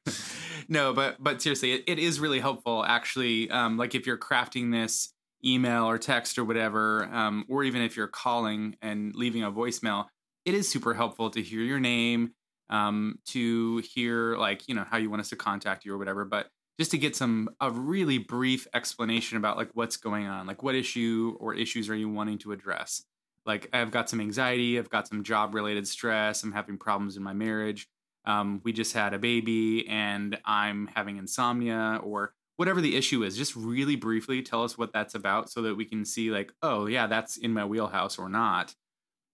no, 0.68 0.92
but 0.92 1.16
but 1.22 1.40
seriously, 1.42 1.72
it, 1.72 1.84
it 1.86 1.98
is 1.98 2.18
really 2.20 2.40
helpful. 2.40 2.84
Actually, 2.84 3.50
um, 3.50 3.76
like 3.76 3.94
if 3.94 4.06
you're 4.06 4.18
crafting 4.18 4.72
this 4.72 5.12
email 5.44 5.84
or 5.88 5.96
text 5.98 6.38
or 6.38 6.44
whatever, 6.44 7.04
um, 7.12 7.44
or 7.48 7.64
even 7.64 7.80
if 7.82 7.96
you're 7.96 8.06
calling 8.08 8.76
and 8.82 9.14
leaving 9.14 9.42
a 9.42 9.50
voicemail, 9.50 10.06
it 10.44 10.52
is 10.54 10.68
super 10.68 10.92
helpful 10.94 11.30
to 11.30 11.40
hear 11.42 11.60
your 11.62 11.80
name, 11.80 12.32
um, 12.70 13.18
to 13.26 13.78
hear 13.78 14.36
like 14.36 14.68
you 14.68 14.74
know 14.74 14.84
how 14.88 14.96
you 14.96 15.10
want 15.10 15.20
us 15.20 15.30
to 15.30 15.36
contact 15.36 15.84
you 15.84 15.94
or 15.94 15.98
whatever. 15.98 16.24
But 16.24 16.48
just 16.78 16.92
to 16.92 16.98
get 16.98 17.14
some 17.14 17.50
a 17.60 17.70
really 17.70 18.18
brief 18.18 18.66
explanation 18.74 19.36
about 19.36 19.56
like 19.56 19.70
what's 19.74 19.96
going 19.96 20.26
on, 20.26 20.46
like 20.46 20.62
what 20.62 20.74
issue 20.74 21.36
or 21.40 21.54
issues 21.54 21.88
are 21.90 21.96
you 21.96 22.08
wanting 22.08 22.38
to 22.38 22.52
address. 22.52 23.02
Like 23.46 23.68
I've 23.72 23.90
got 23.90 24.08
some 24.08 24.20
anxiety, 24.20 24.78
I've 24.78 24.90
got 24.90 25.08
some 25.08 25.24
job 25.24 25.54
related 25.54 25.86
stress, 25.86 26.42
I'm 26.42 26.52
having 26.52 26.78
problems 26.78 27.16
in 27.16 27.22
my 27.22 27.32
marriage 27.32 27.88
um, 28.24 28.60
we 28.64 28.72
just 28.72 28.92
had 28.92 29.14
a 29.14 29.18
baby 29.18 29.86
and 29.88 30.38
I'm 30.44 30.88
having 30.94 31.16
insomnia 31.16 32.00
or 32.02 32.34
whatever 32.56 32.80
the 32.80 32.96
issue 32.96 33.22
is, 33.22 33.36
just 33.36 33.56
really 33.56 33.96
briefly 33.96 34.42
tell 34.42 34.62
us 34.62 34.76
what 34.76 34.92
that's 34.92 35.14
about 35.14 35.50
so 35.50 35.62
that 35.62 35.76
we 35.76 35.86
can 35.86 36.04
see, 36.04 36.30
like, 36.30 36.52
oh, 36.62 36.86
yeah, 36.86 37.06
that's 37.06 37.38
in 37.38 37.52
my 37.52 37.64
wheelhouse 37.64 38.18
or 38.18 38.28
not. 38.28 38.74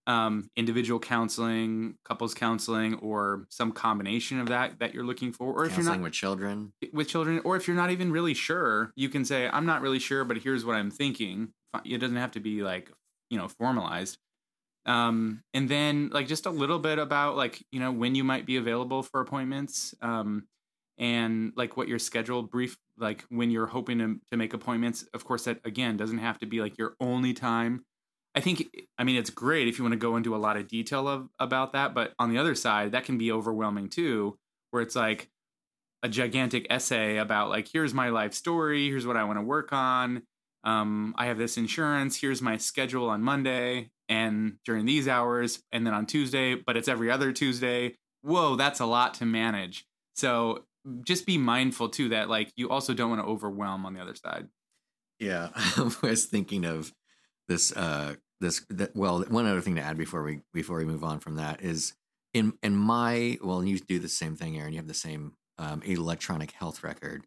Um, 0.07 0.51
individual 0.57 1.01
counseling, 1.01 1.97
couples 2.05 2.33
counseling, 2.33 2.95
or 2.95 3.47
some 3.49 3.73
combination 3.73 4.39
of 4.39 4.49
that 4.49 4.79
that 4.79 4.95
you're 4.95 5.05
looking 5.05 5.33
for. 5.33 5.53
Or 5.53 5.65
if 5.65 5.77
you're 5.77 5.85
not 5.85 6.01
with 6.01 6.13
children. 6.13 6.73
with 6.93 7.09
children, 7.09 7.41
or 7.45 7.57
if 7.57 7.67
you're 7.67 7.77
not 7.77 7.91
even 7.91 8.13
really 8.13 8.35
sure, 8.35 8.93
you 8.95 9.09
can 9.09 9.25
say, 9.25 9.49
I'm 9.49 9.67
not 9.67 9.83
really 9.83 9.99
sure, 9.99 10.25
but 10.25 10.39
here's 10.39 10.65
what 10.65 10.77
I'm 10.77 10.93
thinking. 10.93 11.49
It 11.85 11.99
doesn't 11.99 12.17
have 12.17 12.31
to 12.33 12.41
be 12.41 12.63
like, 12.63 12.93
you 13.31 13.39
know, 13.39 13.49
formalized. 13.49 14.19
Um, 14.87 15.43
and 15.53 15.69
then 15.69 16.11
like 16.13 16.29
just 16.29 16.47
a 16.47 16.51
little 16.51 16.79
bit 16.79 17.01
about 17.01 17.37
like, 17.37 17.61
you 17.73 17.81
know, 17.81 17.91
when 17.91 18.15
you 18.15 18.23
might 18.23 18.47
be 18.47 18.57
available 18.57 19.03
for 19.03 19.21
appointments. 19.21 19.93
Um, 20.01 20.47
and 20.99 21.53
like 21.57 21.77
what 21.77 21.89
your 21.89 21.99
schedule 21.99 22.43
brief, 22.43 22.79
like 22.97 23.25
when 23.29 23.51
you're 23.51 23.67
hoping 23.67 23.99
to, 23.99 24.21
to 24.31 24.37
make 24.37 24.55
appointments. 24.55 25.05
Of 25.13 25.25
course, 25.25 25.45
that 25.45 25.59
again 25.65 25.97
doesn't 25.97 26.19
have 26.19 26.39
to 26.39 26.47
be 26.47 26.61
like 26.61 26.79
your 26.79 26.95
only 27.01 27.35
time. 27.35 27.85
I 28.37 28.41
think, 28.41 28.69
I 28.99 29.05
mean, 29.05 29.17
it's 29.17 29.31
great 29.31 29.67
if 29.67 29.79
you 29.79 29.85
want 29.85 29.95
to 29.95 29.99
go 29.99 30.17
into 30.17 30.37
a 30.37 30.39
lot 30.39 30.57
of 30.57 30.69
detail 30.69 31.09
of 31.09 31.29
about 31.39 31.73
that, 31.73 31.95
but 31.95 32.13
on 32.19 32.31
the 32.31 32.39
other 32.39 32.55
side, 32.55 32.93
that 32.93 33.05
can 33.05 33.19
be 33.19 33.33
overwhelming 33.33 33.89
too, 33.89 34.39
where 34.71 34.83
it's 34.83 34.95
like, 34.97 35.31
a 36.03 36.09
gigantic 36.09 36.67
essay 36.71 37.17
about 37.17 37.49
like 37.49 37.67
here's 37.73 37.95
my 37.95 38.11
life 38.11 38.35
story 38.35 38.89
here's 38.91 39.07
what 39.07 39.17
i 39.17 39.25
want 39.25 39.39
to 39.39 39.43
work 39.43 39.73
on 39.73 40.23
um, 40.63 41.15
i 41.17 41.27
have 41.27 41.39
this 41.39 41.57
insurance 41.57 42.21
here's 42.21 42.43
my 42.43 42.59
schedule 42.59 43.09
on 43.09 43.23
monday 43.23 43.91
and 44.09 44.59
during 44.65 44.85
these 44.85 45.09
hours 45.09 45.63
and 45.73 45.87
then 45.87 45.95
on 45.95 46.05
tuesday 46.07 46.55
but 46.55 46.77
it's 46.77 46.87
every 46.87 47.11
other 47.11 47.33
tuesday 47.33 47.97
whoa 48.21 48.57
that's 48.57 48.79
a 48.79 48.87
lot 48.87 49.15
to 49.15 49.25
manage 49.25 49.87
so 50.15 50.67
just 51.03 51.27
be 51.27 51.39
mindful 51.39 51.89
too 51.89 52.11
that 52.11 52.29
like 52.29 52.53
you 52.57 52.69
also 52.69 52.93
don't 52.93 53.11
want 53.11 53.23
to 53.23 53.27
overwhelm 53.27 53.87
on 53.87 53.95
the 53.95 54.01
other 54.01 54.15
side 54.15 54.47
Yeah, 55.19 55.49
I 55.55 55.91
was 56.03 56.27
thinking 56.27 56.65
of 56.65 56.93
this. 57.49 57.73
Uh, 57.73 58.17
this 58.41 58.65
that, 58.71 58.95
well, 58.95 59.23
one 59.23 59.47
other 59.47 59.61
thing 59.61 59.77
to 59.77 59.83
add 59.83 59.97
before 59.97 60.23
we 60.23 60.41
before 60.53 60.79
we 60.79 60.85
move 60.85 61.05
on 61.05 61.21
from 61.21 61.37
that 61.37 61.63
is 61.63 61.95
in 62.35 62.55
in 62.63 62.77
my 62.77 63.39
well, 63.43 63.65
you 63.65 63.79
do 63.79 63.99
the 63.99 64.09
same 64.09 64.37
thing, 64.37 64.59
Aaron. 64.59 64.73
You 64.73 64.79
have 64.79 64.89
the 64.89 64.95
same 64.95 65.35
um, 65.59 65.83
electronic 65.83 66.53
health 66.53 66.83
record. 66.85 67.27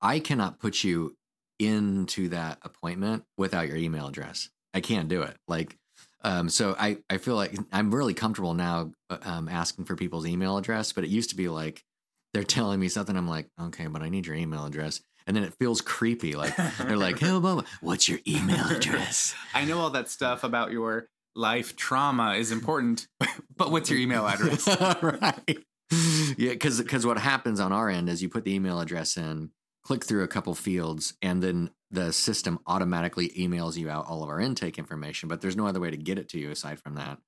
I 0.00 0.18
cannot 0.18 0.58
put 0.58 0.84
you 0.84 1.16
into 1.58 2.28
that 2.30 2.58
appointment 2.62 3.24
without 3.38 3.68
your 3.68 3.76
email 3.76 4.08
address. 4.08 4.50
I 4.74 4.80
can't 4.80 5.08
do 5.08 5.22
it. 5.22 5.36
Like, 5.46 5.76
um, 6.22 6.48
so 6.48 6.74
I 6.78 6.98
I 7.08 7.18
feel 7.18 7.36
like 7.36 7.56
I'm 7.72 7.94
really 7.94 8.14
comfortable 8.14 8.54
now 8.54 8.92
uh, 9.10 9.18
um, 9.22 9.48
asking 9.48 9.84
for 9.86 9.96
people's 9.96 10.26
email 10.26 10.56
address, 10.56 10.92
but 10.92 11.04
it 11.04 11.10
used 11.10 11.30
to 11.30 11.36
be 11.36 11.48
like 11.48 11.82
they're 12.34 12.44
telling 12.44 12.80
me 12.80 12.88
something. 12.88 13.16
I'm 13.16 13.28
like, 13.28 13.48
okay, 13.60 13.86
but 13.86 14.02
I 14.02 14.08
need 14.08 14.26
your 14.26 14.36
email 14.36 14.64
address. 14.64 15.00
And 15.26 15.36
then 15.36 15.44
it 15.44 15.54
feels 15.54 15.80
creepy. 15.80 16.34
Like 16.34 16.56
they're 16.78 16.96
like, 16.96 17.18
hey, 17.18 17.28
Obama, 17.28 17.66
what's 17.80 18.08
your 18.08 18.18
email 18.26 18.66
address? 18.66 19.34
i 19.54 19.64
know 19.64 19.78
all 19.78 19.90
that 19.90 20.08
stuff 20.08 20.44
about 20.44 20.72
your 20.72 21.08
life 21.34 21.76
trauma 21.76 22.34
is 22.34 22.52
important 22.52 23.06
but 23.56 23.70
what's 23.70 23.90
your 23.90 23.98
email 23.98 24.26
address 24.26 24.66
right. 25.02 25.58
Yeah, 26.38 26.50
because 26.50 26.80
because 26.80 27.04
what 27.04 27.18
happens 27.18 27.60
on 27.60 27.72
our 27.72 27.88
end 27.90 28.08
is 28.08 28.22
you 28.22 28.28
put 28.28 28.44
the 28.44 28.54
email 28.54 28.80
address 28.80 29.16
in, 29.18 29.50
click 29.84 30.04
through 30.04 30.22
a 30.22 30.28
couple 30.28 30.54
fields, 30.54 31.14
and 31.20 31.42
then 31.42 31.70
the 31.90 32.12
system 32.12 32.58
automatically 32.66 33.28
emails 33.30 33.76
you 33.76 33.90
out 33.90 34.06
all 34.06 34.22
of 34.22 34.30
our 34.30 34.40
intake 34.40 34.78
information. 34.78 35.28
But 35.28 35.42
there's 35.42 35.56
no 35.56 35.66
other 35.66 35.80
way 35.80 35.90
to 35.90 35.96
get 35.98 36.18
it 36.18 36.30
to 36.30 36.38
you 36.38 36.50
aside 36.50 36.80
from 36.80 36.94
that. 36.94 37.18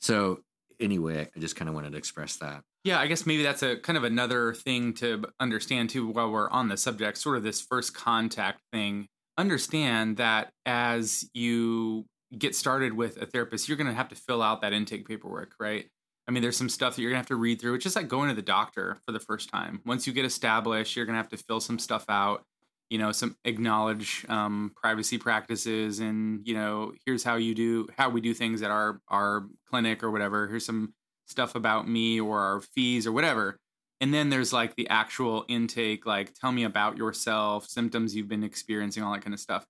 So 0.00 0.40
anyway, 0.80 1.28
I 1.34 1.40
just 1.40 1.56
kind 1.56 1.68
of 1.68 1.74
wanted 1.74 1.92
to 1.92 1.98
express 1.98 2.36
that. 2.36 2.62
Yeah, 2.84 3.00
I 3.00 3.06
guess 3.06 3.26
maybe 3.26 3.42
that's 3.42 3.62
a 3.62 3.76
kind 3.76 3.96
of 3.96 4.04
another 4.04 4.54
thing 4.54 4.94
to 4.94 5.24
understand 5.40 5.90
too 5.90 6.08
while 6.08 6.30
we're 6.30 6.50
on 6.50 6.68
the 6.68 6.76
subject, 6.76 7.18
sort 7.18 7.36
of 7.36 7.42
this 7.42 7.60
first 7.60 7.94
contact 7.94 8.60
thing. 8.72 9.08
understand 9.38 10.16
that 10.16 10.50
as 10.64 11.28
you 11.34 12.06
get 12.36 12.54
started 12.56 12.92
with 12.94 13.20
a 13.20 13.26
therapist, 13.26 13.68
you're 13.68 13.76
going 13.76 13.88
to 13.88 13.94
have 13.94 14.08
to 14.08 14.14
fill 14.14 14.42
out 14.42 14.62
that 14.62 14.72
intake 14.72 15.06
paperwork, 15.06 15.52
right? 15.60 15.86
I 16.28 16.32
mean, 16.32 16.42
there's 16.42 16.56
some 16.56 16.68
stuff 16.68 16.96
that 16.96 17.02
you're 17.02 17.10
going 17.10 17.16
to 17.16 17.20
have 17.20 17.28
to 17.28 17.36
read 17.36 17.60
through. 17.60 17.74
It's 17.74 17.84
just 17.84 17.96
like 17.96 18.08
going 18.08 18.28
to 18.28 18.34
the 18.34 18.42
doctor 18.42 18.98
for 19.06 19.12
the 19.12 19.20
first 19.20 19.48
time. 19.48 19.80
Once 19.84 20.06
you 20.06 20.12
get 20.12 20.24
established, 20.24 20.96
you're 20.96 21.06
going 21.06 21.14
to 21.14 21.22
have 21.22 21.28
to 21.28 21.36
fill 21.36 21.60
some 21.60 21.78
stuff 21.78 22.04
out, 22.08 22.42
you 22.90 22.98
know, 22.98 23.12
some 23.12 23.36
acknowledge 23.44 24.24
um, 24.28 24.72
privacy 24.76 25.18
practices 25.18 25.98
and, 25.98 26.46
you 26.46 26.54
know, 26.54 26.92
here's 27.04 27.24
how 27.24 27.36
you 27.36 27.54
do, 27.54 27.88
how 27.96 28.08
we 28.08 28.20
do 28.20 28.32
things 28.32 28.62
at 28.62 28.70
our, 28.70 29.00
our 29.08 29.46
clinic 29.68 30.02
or 30.04 30.10
whatever. 30.10 30.46
Here's 30.46 30.64
some 30.64 30.94
stuff 31.26 31.54
about 31.54 31.88
me 31.88 32.20
or 32.20 32.38
our 32.38 32.60
fees 32.60 33.06
or 33.06 33.12
whatever. 33.12 33.58
And 34.00 34.12
then 34.12 34.30
there's 34.30 34.52
like 34.52 34.76
the 34.76 34.88
actual 34.88 35.44
intake, 35.48 36.06
like 36.06 36.34
tell 36.34 36.52
me 36.52 36.64
about 36.64 36.96
yourself, 36.96 37.66
symptoms 37.66 38.14
you've 38.14 38.28
been 38.28 38.44
experiencing, 38.44 39.02
all 39.02 39.12
that 39.12 39.22
kind 39.22 39.34
of 39.34 39.40
stuff. 39.40 39.66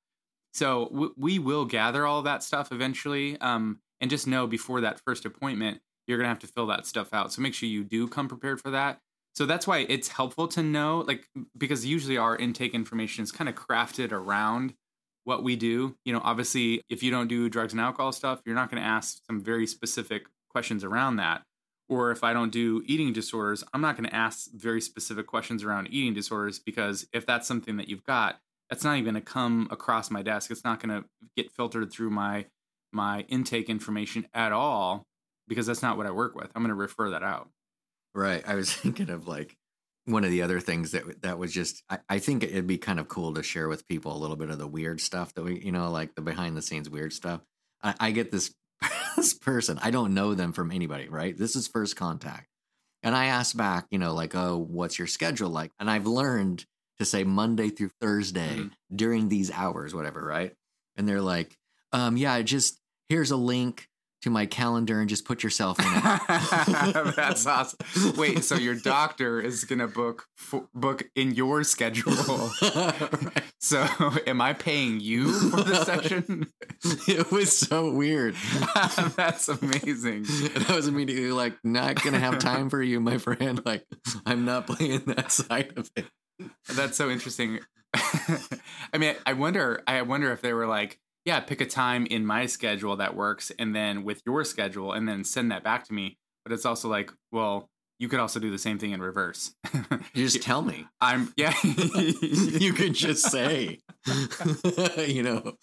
So 0.53 0.87
w- 0.87 1.15
we 1.17 1.39
will 1.39 1.65
gather 1.65 2.07
all 2.07 2.23
that 2.23 2.43
stuff 2.43 2.73
eventually. 2.73 3.41
Um, 3.41 3.81
and 4.01 4.11
just 4.11 4.27
know 4.27 4.47
before 4.47 4.83
that 4.83 5.01
first 5.07 5.25
appointment, 5.25 5.81
you're 6.07 6.19
going 6.19 6.27
to 6.27 6.29
have 6.29 6.41
to 6.41 6.47
fill 6.47 6.67
that 6.67 6.87
stuff 6.87 7.15
out. 7.15 7.33
So 7.33 7.41
make 7.41 7.55
sure 7.55 7.69
you 7.69 7.85
do 7.85 8.09
come 8.09 8.29
prepared 8.29 8.61
for 8.61 8.71
that. 8.73 8.99
So 9.37 9.45
that's 9.45 9.67
why 9.67 9.81
it's 9.91 10.09
helpful 10.09 10.49
to 10.49 10.63
know, 10.63 11.05
like, 11.07 11.29
because 11.59 11.85
usually 11.85 12.17
our 12.17 12.37
intake 12.37 12.73
information 12.73 13.23
is 13.23 13.31
kind 13.31 13.51
of 13.51 13.55
crafted 13.55 14.11
around 14.11 14.73
what 15.25 15.43
we 15.43 15.57
do. 15.57 15.95
You 16.07 16.15
know, 16.15 16.23
obviously, 16.25 16.83
if 16.89 17.03
you 17.03 17.11
don't 17.11 17.29
do 17.29 17.51
drugs 17.51 17.75
and 17.75 17.81
alcohol 17.81 18.13
stuff, 18.13 18.41
you're 18.47 18.55
not 18.55 18.71
going 18.71 18.83
to 18.83 18.89
ask 18.89 19.19
some 19.27 19.45
very 19.45 19.67
specific 19.67 20.23
questions 20.49 20.85
around 20.85 21.17
that. 21.17 21.43
Or 21.87 22.11
if 22.13 22.25
I 22.25 22.33
don't 22.33 22.51
do 22.51 22.83
eating 22.87 23.13
disorders, 23.13 23.63
I'm 23.75 23.83
not 23.83 23.97
going 23.97 24.09
to 24.09 24.17
ask 24.17 24.51
very 24.53 24.81
specific 24.81 25.27
questions 25.27 25.63
around 25.63 25.89
eating 25.91 26.15
disorders 26.15 26.59
because 26.59 27.07
if 27.13 27.27
that's 27.27 27.47
something 27.47 27.77
that 27.77 27.89
you've 27.89 28.05
got, 28.05 28.39
that's 28.71 28.85
not 28.85 28.95
even 28.95 29.13
going 29.13 29.23
to 29.23 29.33
come 29.33 29.69
across 29.71 30.11
my 30.11 30.23
desk. 30.23 30.51
It's 30.51 30.65
not 30.65 30.81
going 30.81 31.03
to 31.03 31.09
get 31.37 31.53
filtered 31.53 31.93
through 31.93 32.11
my 32.11 32.47
my 32.91 33.21
intake 33.29 33.69
information 33.69 34.27
at 34.33 34.53
all 34.53 35.05
because 35.47 35.67
that's 35.67 35.83
not 35.83 35.99
what 35.99 36.07
I 36.07 36.11
work 36.11 36.35
with. 36.35 36.51
I'm 36.55 36.63
going 36.63 36.71
to 36.71 36.75
refer 36.75 37.11
that 37.11 37.23
out. 37.23 37.51
Right. 38.17 38.43
I 38.47 38.55
was 38.55 38.73
thinking 38.75 39.11
of 39.11 39.29
like 39.29 39.57
one 40.07 40.25
of 40.25 40.31
the 40.31 40.43
other 40.43 40.61
things 40.61 40.93
that 40.93 41.23
that 41.23 41.39
was 41.39 41.53
just 41.53 41.83
I, 41.91 41.99
I 42.09 42.19
think 42.19 42.43
it'd 42.43 42.67
be 42.67 42.79
kind 42.79 42.99
of 42.99 43.09
cool 43.09 43.35
to 43.35 43.43
share 43.43 43.69
with 43.69 43.87
people 43.87 44.17
a 44.17 44.19
little 44.19 44.37
bit 44.37 44.51
of 44.51 44.59
the 44.59 44.67
weird 44.67 45.01
stuff 45.01 45.35
that 45.35 45.43
we 45.43 45.61
you 45.61 45.73
know 45.73 45.91
like 45.91 46.15
the 46.15 46.23
behind 46.23 46.57
the 46.57 46.63
scenes 46.63 46.89
weird 46.89 47.13
stuff. 47.13 47.43
I, 47.83 47.95
I 48.01 48.11
get 48.13 48.33
this 48.33 48.55
this 49.17 49.35
person 49.35 49.79
I 49.83 49.91
don't 49.91 50.15
know 50.15 50.35
them 50.35 50.53
from 50.53 50.71
anybody. 50.71 51.09
Right. 51.09 51.37
This 51.37 51.57
is 51.57 51.69
first 51.69 51.97
contact, 51.97 52.49
and 53.03 53.15
I 53.15 53.27
ask 53.27 53.57
back, 53.57 53.87
you 53.91 53.99
know, 53.99 54.15
like, 54.15 54.35
oh, 54.35 54.57
what's 54.57 54.99
your 54.99 55.09
schedule 55.09 55.51
like? 55.51 55.73
And 55.79 55.91
I've 55.91 56.07
learned 56.07 56.65
to 56.99 57.05
say 57.05 57.25
Monday 57.25 57.69
through 57.69 57.91
Thursday 58.01 58.57
mm-hmm. 58.57 58.97
during 58.97 59.29
these 59.29 59.51
hours, 59.51 59.95
whatever. 59.95 60.25
Right. 60.25 60.55
And 60.97 61.07
they're 61.07 61.21
like, 61.21 61.57
um, 61.93 62.17
yeah, 62.17 62.41
just 62.43 62.81
here's 63.09 63.31
a 63.31 63.37
link 63.37 63.89
to 64.23 64.31
my 64.31 64.47
calendar 64.47 65.01
and 65.01 65.09
just 65.09 65.25
put 65.25 65.43
yourself 65.43 65.79
in 65.79 65.87
it. 65.87 67.15
That's 67.17 67.47
awesome. 67.47 67.79
Wait, 68.17 68.45
so 68.45 68.57
your 68.57 68.75
doctor 68.75 69.41
is 69.41 69.65
gonna 69.65 69.89
book 69.89 70.27
book 70.75 71.05
in 71.15 71.35
your 71.35 71.65
schedule? 71.65 72.13
right. 72.63 73.43
So, 73.61 73.87
am 74.27 74.41
I 74.41 74.53
paying 74.53 75.01
you 75.01 75.33
for 75.51 75.63
the 75.63 75.85
session? 75.85 76.47
it 77.09 77.31
was 77.31 77.57
so 77.57 77.91
weird. 77.91 78.35
That's 79.17 79.49
amazing. 79.49 80.27
And 80.55 80.67
I 80.69 80.77
was 80.77 80.89
immediately 80.89 81.33
like, 81.33 81.55
not 81.65 82.03
gonna 82.03 82.19
have 82.19 82.39
time 82.39 82.71
for 82.71 82.83
you, 82.83 83.01
my 83.01 83.19
friend. 83.19 83.61
Like, 83.65 83.85
I'm 84.25 84.45
not 84.45 84.67
playing 84.67 85.03
that 85.07 85.33
side 85.33 85.73
of 85.77 85.91
it. 85.97 86.07
That's 86.69 86.97
so 86.97 87.11
interesting. 87.11 87.61
I 87.95 88.99
mean, 88.99 89.15
I 89.25 89.33
wonder. 89.33 89.83
I 89.87 90.03
wonder 90.03 90.33
if 90.33 90.43
they 90.43 90.53
were 90.53 90.67
like 90.67 90.99
yeah, 91.27 91.41
pick 91.41 91.61
a 91.61 91.67
time 91.67 92.07
in 92.07 92.25
my 92.25 92.47
schedule 92.47 92.97
that 92.97 93.17
works 93.17 93.51
and 93.59 93.75
then 93.75 94.05
with 94.05 94.23
your 94.25 94.45
schedule 94.45 94.93
and 94.93 95.09
then 95.09 95.25
send 95.25 95.51
that 95.51 95.65
back 95.65 95.85
to 95.89 95.93
me. 95.93 96.17
But 96.45 96.53
it's 96.53 96.65
also 96.65 96.89
like, 96.89 97.11
well, 97.33 97.69
you 97.99 98.09
could 98.09 98.21
also 98.21 98.39
do 98.39 98.51
the 98.51 98.59
same 98.59 98.79
thing 98.79 98.93
in 98.93 99.01
reverse. 99.01 99.53
you 100.15 100.25
just 100.25 100.41
tell 100.43 100.63
me. 100.63 100.87
I'm 101.01 101.33
yeah. 101.37 101.53
you 101.65 102.73
could 102.73 102.95
just 102.95 103.29
say, 103.29 103.81
you 104.99 105.23
know, 105.25 105.55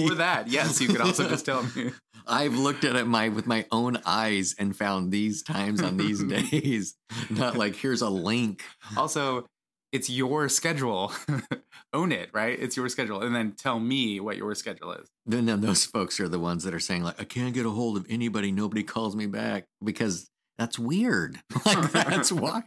or 0.00 0.14
that. 0.14 0.44
Yes, 0.46 0.80
you 0.80 0.86
could 0.86 1.00
also 1.00 1.28
just 1.28 1.44
tell 1.44 1.64
me. 1.74 1.90
I've 2.26 2.54
looked 2.54 2.84
at 2.84 2.94
it 2.94 3.06
my 3.06 3.30
with 3.30 3.48
my 3.48 3.66
own 3.72 3.98
eyes 4.04 4.54
and 4.58 4.76
found 4.76 5.10
these 5.10 5.42
times 5.42 5.82
on 5.82 5.96
these 5.96 6.22
days. 6.22 6.94
Not 7.30 7.56
like 7.56 7.74
here's 7.74 8.02
a 8.02 8.10
link. 8.10 8.62
Also, 8.96 9.46
it's 9.92 10.08
your 10.08 10.48
schedule. 10.48 11.12
Own 11.92 12.12
it, 12.12 12.30
right? 12.32 12.58
It's 12.58 12.76
your 12.76 12.88
schedule. 12.88 13.22
And 13.22 13.34
then 13.34 13.52
tell 13.52 13.80
me 13.80 14.20
what 14.20 14.36
your 14.36 14.54
schedule 14.54 14.92
is. 14.92 15.08
Then, 15.26 15.46
then 15.46 15.60
those 15.60 15.84
folks 15.84 16.20
are 16.20 16.28
the 16.28 16.38
ones 16.38 16.64
that 16.64 16.74
are 16.74 16.80
saying, 16.80 17.02
like, 17.02 17.20
I 17.20 17.24
can't 17.24 17.54
get 17.54 17.66
a 17.66 17.70
hold 17.70 17.96
of 17.96 18.06
anybody. 18.08 18.52
Nobody 18.52 18.82
calls 18.82 19.16
me 19.16 19.26
back 19.26 19.64
because 19.82 20.30
that's 20.60 20.78
weird. 20.78 21.38
Like, 21.66 21.92
that's 21.92 22.32
why. 22.32 22.62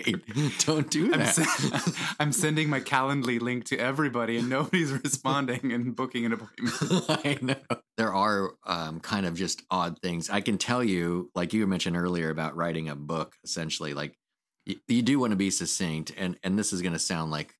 Don't 0.59 0.89
do 0.89 1.09
that. 1.11 1.19
I'm, 1.19 1.25
se- 1.27 1.93
I'm, 2.19 2.31
sending 2.31 2.69
my 2.69 2.79
Calendly 2.79 3.41
link 3.41 3.65
to 3.65 3.77
everybody 3.77 4.37
and 4.37 4.49
nobody's 4.49 4.91
responding 4.91 5.71
and 5.71 5.95
booking 5.95 6.25
an 6.25 6.33
appointment. 6.33 7.09
I 7.09 7.37
know. 7.41 7.77
There 7.97 8.13
are 8.13 8.51
um, 8.65 8.99
kind 8.99 9.25
of 9.25 9.35
just 9.35 9.63
odd 9.69 9.99
things. 10.01 10.29
I 10.29 10.41
can 10.41 10.57
tell 10.57 10.83
you, 10.83 11.31
like 11.35 11.53
you 11.53 11.65
mentioned 11.67 11.95
earlier 11.95 12.29
about 12.29 12.55
writing 12.55 12.89
a 12.89 12.95
book, 12.95 13.35
essentially, 13.43 13.93
like 13.93 14.15
you, 14.65 14.75
you 14.87 15.01
do 15.01 15.19
want 15.19 15.31
to 15.31 15.37
be 15.37 15.49
succinct 15.49 16.11
and 16.17 16.37
and 16.43 16.57
this 16.57 16.73
is 16.73 16.81
going 16.81 16.93
to 16.93 16.99
sound 16.99 17.31
like 17.31 17.55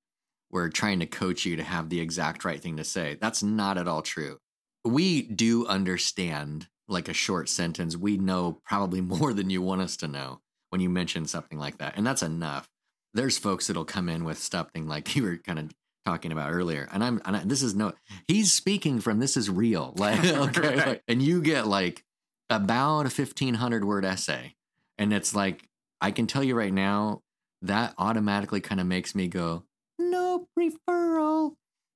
we're 0.52 0.70
trying 0.70 1.00
to 1.00 1.06
coach 1.06 1.46
you 1.46 1.56
to 1.56 1.64
have 1.64 1.90
the 1.90 2.00
exact 2.00 2.46
right 2.46 2.62
thing 2.62 2.78
to 2.78 2.84
say. 2.84 3.18
That's 3.20 3.42
not 3.42 3.78
at 3.78 3.88
all 3.88 4.04
true. 4.04 4.38
We 4.86 5.24
do 5.24 5.66
understand 5.66 6.68
like 6.88 7.08
a 7.08 7.14
short 7.14 7.50
sentence. 7.50 7.98
We 7.98 8.18
know 8.18 8.60
probably 8.64 9.02
more 9.16 9.34
than 9.34 9.50
you 9.50 9.62
want 9.62 9.82
us 9.82 9.98
to 9.98 10.08
know 10.08 10.42
when 10.70 10.82
you 10.82 10.90
mention 10.90 11.26
something 11.26 11.60
like 11.60 11.78
that 11.80 11.94
and 11.98 12.06
that's 12.06 12.24
enough. 12.24 12.70
There's 13.16 13.38
folks 13.38 13.68
that'll 13.68 13.86
come 13.86 14.10
in 14.10 14.24
with 14.24 14.40
stuff 14.40 14.68
something 14.74 14.88
like 14.88 15.16
you 15.16 15.24
were 15.24 15.38
kind 15.38 15.60
of 15.60 15.72
talking 16.06 16.34
about 16.34 16.52
earlier 16.52 16.90
and 16.92 17.02
i'm 17.02 17.22
and 17.24 17.38
I, 17.38 17.44
this 17.46 17.64
is 17.64 17.76
no 17.76 17.94
he's 18.28 18.52
speaking 18.52 19.00
from 19.00 19.20
this 19.20 19.38
is 19.38 19.50
real 19.50 19.94
like 19.98 20.24
okay 20.26 20.76
right. 20.76 20.88
like, 20.88 21.04
and 21.08 21.22
you 21.22 21.42
get 21.42 21.66
like 21.66 22.04
about 22.50 23.02
a 23.02 23.04
1500 23.04 23.86
word 23.86 24.04
essay 24.04 24.56
and 24.98 25.14
it's 25.14 25.34
like 25.34 25.68
I 26.04 26.12
can 26.12 26.28
tell 26.28 26.44
you 26.44 26.54
right 26.54 26.74
now, 26.74 27.22
that 27.62 27.94
automatically 27.98 28.60
kind 28.60 28.82
of 28.82 28.88
makes 28.88 29.16
me 29.16 29.30
go, 29.30 29.64
no 29.98 30.48
referral. 30.60 31.54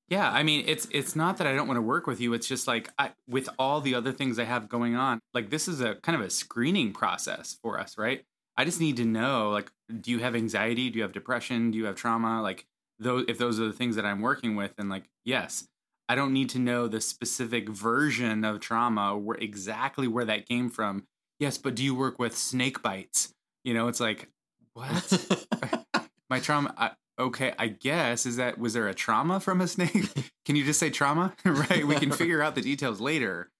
Yeah, 0.07 0.31
I 0.31 0.43
mean, 0.43 0.63
it's 0.65 0.87
it's 0.91 1.13
not 1.13 1.37
that 1.37 1.47
I 1.47 1.53
don't 1.53 1.67
want 1.67 1.77
to 1.77 1.81
work 1.81 2.07
with 2.07 2.21
you. 2.21 2.33
It's 2.33 2.47
just 2.47 2.67
like 2.67 2.89
I, 2.97 3.11
with 3.27 3.49
all 3.59 3.81
the 3.81 3.93
other 3.93 4.13
things 4.13 4.39
I 4.39 4.45
have 4.45 4.69
going 4.69 4.95
on, 4.95 5.19
like 5.33 5.49
this 5.49 5.67
is 5.67 5.81
a 5.81 5.95
kind 5.95 6.15
of 6.15 6.25
a 6.25 6.29
screening 6.29 6.93
process 6.93 7.57
for 7.61 7.77
us, 7.77 7.97
right? 7.97 8.23
I 8.55 8.63
just 8.63 8.79
need 8.79 8.95
to 8.97 9.05
know, 9.05 9.49
like, 9.49 9.69
do 10.01 10.09
you 10.09 10.19
have 10.19 10.35
anxiety? 10.35 10.89
Do 10.89 10.97
you 10.97 11.03
have 11.03 11.11
depression? 11.11 11.71
Do 11.71 11.77
you 11.77 11.85
have 11.85 11.95
trauma? 11.95 12.41
Like, 12.41 12.65
those 12.99 13.25
if 13.27 13.37
those 13.37 13.59
are 13.59 13.67
the 13.67 13.73
things 13.73 13.97
that 13.97 14.05
I'm 14.05 14.21
working 14.21 14.55
with, 14.55 14.73
and 14.77 14.89
like, 14.89 15.09
yes, 15.25 15.67
I 16.07 16.15
don't 16.15 16.31
need 16.31 16.49
to 16.51 16.59
know 16.59 16.87
the 16.87 17.01
specific 17.01 17.67
version 17.67 18.45
of 18.45 18.61
trauma, 18.61 19.17
where 19.17 19.37
exactly 19.37 20.07
where 20.07 20.25
that 20.25 20.47
came 20.47 20.69
from. 20.69 21.03
Yes, 21.41 21.57
but 21.57 21.75
do 21.75 21.83
you 21.83 21.93
work 21.93 22.17
with 22.17 22.37
snake 22.37 22.81
bites? 22.81 23.33
You 23.67 23.73
know, 23.73 23.89
it's 23.89 23.99
like, 23.99 24.29
what? 24.71 25.45
My 26.29 26.39
trauma. 26.39 26.73
I, 26.77 26.91
okay, 27.19 27.53
I 27.59 27.67
guess 27.67 28.25
is 28.25 28.37
that 28.37 28.57
was 28.57 28.71
there 28.71 28.87
a 28.87 28.93
trauma 28.93 29.41
from 29.41 29.59
a 29.59 29.67
snake? 29.67 30.07
Can 30.45 30.55
you 30.55 30.63
just 30.63 30.79
say 30.79 30.89
trauma? 30.89 31.35
right? 31.43 31.85
We 31.85 31.95
can 31.95 32.11
figure 32.11 32.41
out 32.41 32.55
the 32.55 32.61
details 32.61 33.01
later. 33.01 33.51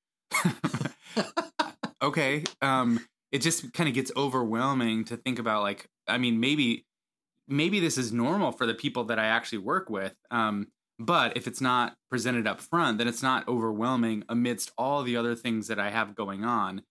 okay. 2.02 2.46
Um, 2.62 3.06
it 3.34 3.42
just 3.42 3.74
kind 3.74 3.90
of 3.90 3.96
gets 3.96 4.10
overwhelming 4.16 5.04
to 5.06 5.18
think 5.18 5.40
about. 5.40 5.64
Like, 5.64 5.90
I 6.08 6.18
mean, 6.18 6.40
maybe 6.40 6.86
maybe 7.50 7.82
this 7.82 7.98
is 7.98 8.14
normal 8.14 8.54
for 8.54 8.66
the 8.66 8.74
people 8.74 9.04
that 9.06 9.20
I 9.20 9.26
actually 9.26 9.58
work 9.58 9.90
with. 9.90 10.16
Um, 10.32 10.68
but 11.00 11.36
if 11.36 11.48
it's 11.48 11.60
not 11.60 11.98
presented 12.10 12.48
up 12.48 12.62
front, 12.62 12.98
then 12.98 13.10
it's 13.10 13.22
not 13.22 13.46
overwhelming 13.46 14.24
amidst 14.30 14.72
all 14.78 15.04
the 15.04 15.18
other 15.18 15.36
things 15.36 15.68
that 15.68 15.80
I 15.80 15.90
have 15.90 16.16
going 16.16 16.46
on 16.46 16.84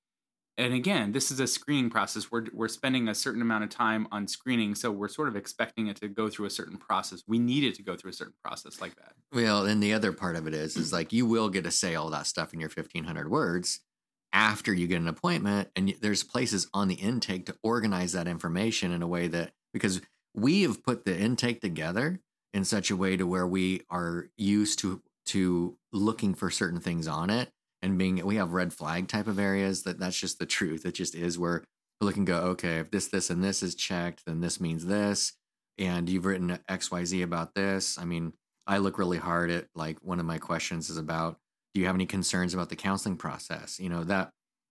and 0.59 0.73
again, 0.73 1.13
this 1.13 1.31
is 1.31 1.39
a 1.39 1.47
screening 1.47 1.91
process. 1.91 2.31
We're 2.31 2.47
we're 2.53 2.69
spending 2.69 3.09
a 3.09 3.15
certain 3.15 3.43
amount 3.43 3.65
of 3.65 3.71
time 3.71 4.09
on 4.11 4.27
screening, 4.27 4.75
so 4.75 4.91
we're 4.91 5.09
sort 5.09 5.29
of 5.29 5.37
expecting 5.37 5.89
it 5.89 5.97
to 5.97 6.09
go 6.09 6.29
through 6.29 6.47
a 6.47 6.51
certain 6.51 6.79
process. 6.79 7.23
We 7.27 7.39
need 7.39 7.65
it 7.65 7.75
to 7.77 7.83
go 7.83 7.97
through 7.97 8.11
a 8.11 8.15
certain 8.15 8.35
process 8.43 8.81
like 8.81 8.97
that. 8.97 9.13
Well, 9.33 9.67
and 9.67 9.83
the 9.83 9.93
other 9.93 10.13
part 10.13 10.37
of 10.37 10.47
it 10.47 10.55
is 10.55 10.77
is 10.77 10.93
like 10.93 11.13
you 11.13 11.27
will 11.27 11.51
get 11.51 11.65
to 11.65 11.71
say 11.71 11.95
all 11.95 12.11
that 12.11 12.27
stuff 12.27 12.55
in 12.55 12.61
your 12.61 12.71
fifteen 12.71 13.05
hundred 13.05 13.31
words 13.31 13.81
after 14.33 14.73
you 14.73 14.87
get 14.87 15.01
an 15.01 15.09
appointment, 15.09 15.69
and 15.77 15.95
there's 16.01 16.25
places 16.25 16.69
on 16.73 16.89
the 16.89 16.95
intake 16.95 17.47
to 17.47 17.57
organize 17.63 18.13
that 18.13 18.29
information 18.29 18.93
in 18.93 19.03
a 19.03 19.07
way 19.07 19.29
that 19.29 19.53
because 19.73 20.01
we 20.35 20.63
have 20.63 20.83
put 20.83 21.05
the 21.05 21.19
intake 21.19 21.61
together 21.61 22.21
in 22.55 22.65
such 22.65 22.91
a 22.91 22.97
way 22.97 23.17
to 23.17 23.27
where 23.27 23.47
we 23.47 23.83
are 23.91 24.29
used 24.39 24.79
to 24.79 25.03
to 25.27 25.77
looking 25.93 26.35
for 26.35 26.51
certain 26.51 26.81
things 26.81 27.07
on 27.07 27.29
it 27.31 27.51
and 27.87 27.99
being 27.99 28.25
we 28.25 28.37
have 28.37 28.53
red 28.53 28.73
flag 28.73 29.09
type 29.09 29.27
of 29.27 29.39
areas 29.39 29.83
that 29.85 29.99
that's 29.99 30.19
just 30.19 30.39
the 30.39 30.47
truth 30.47 30.85
it 30.85 30.93
just 30.93 31.15
is 31.15 31.39
where 31.39 31.65
we 32.01 32.07
look 32.07 32.17
and 32.17 32.27
go 32.27 32.39
okay 32.39 32.77
if 32.79 32.91
this 32.91 33.09
this 33.09 33.31
and 33.31 33.43
this 33.43 33.63
is 33.63 33.75
checked 33.75 34.23
then 34.27 34.41
this 34.41 34.61
means 34.61 34.85
this 34.85 35.33
and 35.79 36.09
you've 36.09 36.27
written 36.27 36.59
xyz 36.69 37.23
about 37.23 37.55
this 37.55 37.99
i 37.99 38.05
mean 38.05 38.33
I 38.67 38.79
look 38.79 38.99
really 38.99 39.19
hard 39.19 39.51
at 39.51 39.67
like 39.75 39.99
one 40.03 40.19
of 40.19 40.27
my 40.27 40.39
questions 40.39 40.91
is 40.91 40.97
about 40.97 41.39
do 41.75 41.81
you 41.81 41.87
have 41.87 41.95
any 41.95 42.07
concerns 42.07 42.55
about 42.55 42.69
the 42.69 42.77
counseling 42.77 43.17
process? 43.17 43.79
You 43.79 43.89
know, 43.89 44.05
that 44.05 44.31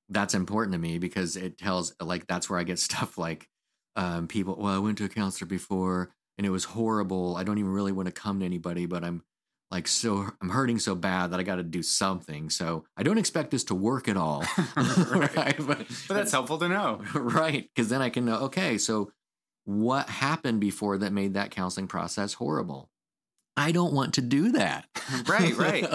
that's 0.10 0.34
important 0.34 0.74
to 0.74 0.80
me 0.80 1.00
because 1.00 1.36
it 1.36 1.58
tells 1.58 1.94
like 2.02 2.28
that's 2.28 2.50
where 2.50 2.60
I 2.60 2.64
get 2.64 2.80
stuff 2.80 3.18
like 3.18 3.48
um, 3.96 4.28
people, 4.28 4.58
well, 4.60 4.76
I 4.76 4.80
went 4.80 4.98
to 4.98 5.06
a 5.06 5.10
counselor 5.10 5.48
before 5.48 6.12
and 6.38 6.46
it 6.46 6.50
was 6.50 6.66
horrible. 6.66 7.38
I 7.38 7.44
don't 7.44 7.58
even 7.58 7.72
really 7.72 7.94
want 7.94 8.08
to 8.08 8.12
come 8.12 8.40
to 8.40 8.46
anybody, 8.46 8.86
but 8.86 9.04
I'm 9.04 9.24
like 9.72 9.88
so 9.88 10.28
I'm 10.42 10.50
hurting 10.50 10.80
so 10.80 10.96
bad 10.96 11.32
that 11.32 11.40
I 11.40 11.44
got 11.44 11.56
to 11.56 11.64
do 11.64 11.82
something. 11.84 12.50
So 12.50 12.86
I 12.96 13.04
don't 13.04 13.18
expect 13.18 13.52
this 13.52 13.64
to 13.66 13.76
work 13.76 14.08
at 14.08 14.18
all. 14.18 14.44
right. 14.76 15.36
right? 15.36 15.56
But, 15.58 15.86
but 16.08 16.14
that's 16.14 16.32
helpful 16.32 16.58
to 16.60 16.70
know. 16.70 17.02
Right. 17.14 17.70
Because 17.74 17.90
then 17.90 18.02
I 18.02 18.10
can 18.10 18.26
know, 18.26 18.36
okay, 18.42 18.78
so 18.78 19.12
what 19.66 20.10
happened 20.10 20.62
before 20.62 21.00
that 21.00 21.12
made 21.12 21.34
that 21.34 21.52
counseling 21.52 21.88
process 21.88 22.34
horrible? 22.34 22.90
I 23.58 23.72
don't 23.72 23.94
want 23.94 24.16
to 24.16 24.22
do 24.22 24.52
that. 24.52 24.86
right, 25.28 25.56
right. 25.56 25.88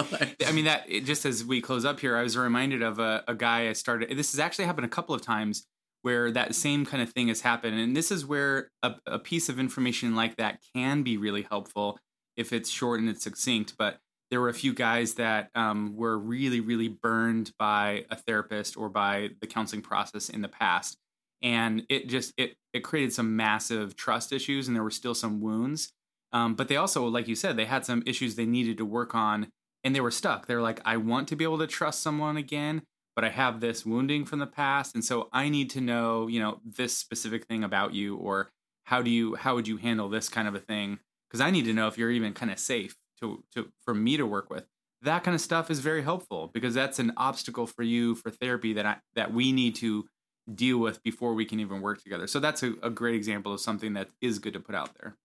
I 0.45 0.51
mean, 0.51 0.65
that 0.65 0.89
just 1.03 1.25
as 1.25 1.45
we 1.45 1.61
close 1.61 1.85
up 1.85 1.99
here, 1.99 2.17
I 2.17 2.23
was 2.23 2.35
reminded 2.35 2.81
of 2.81 2.99
a, 2.99 3.23
a 3.27 3.35
guy 3.35 3.69
I 3.69 3.73
started. 3.73 4.15
This 4.17 4.31
has 4.31 4.39
actually 4.39 4.65
happened 4.65 4.85
a 4.85 4.89
couple 4.89 5.13
of 5.13 5.21
times 5.21 5.65
where 6.01 6.31
that 6.31 6.55
same 6.55 6.85
kind 6.85 7.03
of 7.03 7.11
thing 7.11 7.27
has 7.27 7.41
happened. 7.41 7.79
And 7.79 7.95
this 7.95 8.11
is 8.11 8.25
where 8.25 8.71
a, 8.81 8.95
a 9.05 9.19
piece 9.19 9.47
of 9.47 9.59
information 9.59 10.15
like 10.15 10.37
that 10.37 10.59
can 10.75 11.03
be 11.03 11.17
really 11.17 11.43
helpful 11.43 11.99
if 12.41 12.51
it's 12.51 12.69
short 12.69 12.99
and 12.99 13.07
it's 13.07 13.23
succinct. 13.23 13.75
But 13.77 13.99
there 14.29 14.41
were 14.41 14.49
a 14.49 14.53
few 14.53 14.73
guys 14.73 15.15
that 15.15 15.49
um, 15.55 15.95
were 15.95 16.17
really, 16.17 16.59
really 16.59 16.87
burned 16.87 17.51
by 17.59 18.05
a 18.09 18.15
therapist 18.15 18.77
or 18.77 18.89
by 18.89 19.29
the 19.41 19.47
counseling 19.47 19.81
process 19.81 20.29
in 20.29 20.41
the 20.41 20.47
past, 20.47 20.97
and 21.41 21.85
it 21.89 22.09
just 22.09 22.33
it 22.37 22.55
it 22.73 22.79
created 22.79 23.13
some 23.13 23.35
massive 23.35 23.95
trust 23.95 24.31
issues, 24.31 24.67
and 24.67 24.75
there 24.75 24.83
were 24.83 24.91
still 24.91 25.15
some 25.15 25.41
wounds. 25.41 25.93
Um, 26.33 26.55
but 26.55 26.69
they 26.69 26.77
also, 26.77 27.05
like 27.07 27.27
you 27.27 27.35
said, 27.35 27.57
they 27.57 27.65
had 27.65 27.85
some 27.85 28.03
issues 28.05 28.35
they 28.35 28.45
needed 28.45 28.77
to 28.77 28.85
work 28.85 29.13
on, 29.13 29.49
and 29.83 29.93
they 29.93 29.99
were 30.01 30.11
stuck. 30.11 30.47
They're 30.47 30.61
like, 30.61 30.79
I 30.85 30.95
want 30.97 31.27
to 31.27 31.35
be 31.35 31.43
able 31.43 31.59
to 31.59 31.67
trust 31.67 32.01
someone 32.01 32.37
again, 32.37 32.83
but 33.17 33.25
I 33.25 33.29
have 33.29 33.59
this 33.59 33.85
wounding 33.85 34.23
from 34.23 34.39
the 34.39 34.47
past, 34.47 34.95
and 34.95 35.03
so 35.03 35.27
I 35.33 35.49
need 35.49 35.69
to 35.71 35.81
know, 35.81 36.27
you 36.27 36.39
know, 36.39 36.61
this 36.63 36.97
specific 36.97 37.47
thing 37.47 37.65
about 37.65 37.93
you, 37.93 38.15
or 38.15 38.49
how 38.85 39.01
do 39.01 39.09
you 39.09 39.35
how 39.35 39.55
would 39.55 39.67
you 39.67 39.77
handle 39.77 40.07
this 40.07 40.29
kind 40.29 40.47
of 40.47 40.55
a 40.55 40.59
thing? 40.59 40.99
Because 41.31 41.41
I 41.41 41.49
need 41.49 41.65
to 41.65 41.73
know 41.73 41.87
if 41.87 41.97
you're 41.97 42.11
even 42.11 42.33
kind 42.33 42.51
of 42.51 42.59
safe 42.59 42.95
to 43.21 43.43
to 43.55 43.71
for 43.85 43.93
me 43.93 44.17
to 44.17 44.25
work 44.25 44.49
with. 44.49 44.65
That 45.03 45.23
kind 45.23 45.33
of 45.33 45.41
stuff 45.41 45.71
is 45.71 45.79
very 45.79 46.03
helpful 46.03 46.51
because 46.53 46.75
that's 46.75 46.99
an 46.99 47.13
obstacle 47.17 47.65
for 47.65 47.81
you 47.81 48.13
for 48.15 48.29
therapy 48.29 48.73
that 48.73 48.85
I 48.85 48.97
that 49.15 49.33
we 49.33 49.51
need 49.51 49.75
to 49.75 50.05
deal 50.53 50.77
with 50.77 51.01
before 51.03 51.33
we 51.33 51.45
can 51.45 51.59
even 51.59 51.81
work 51.81 52.03
together. 52.03 52.27
So 52.27 52.39
that's 52.39 52.63
a, 52.63 52.73
a 52.83 52.89
great 52.89 53.15
example 53.15 53.53
of 53.53 53.61
something 53.61 53.93
that 53.93 54.09
is 54.21 54.39
good 54.39 54.53
to 54.53 54.59
put 54.59 54.75
out 54.75 54.91
there. 54.99 55.15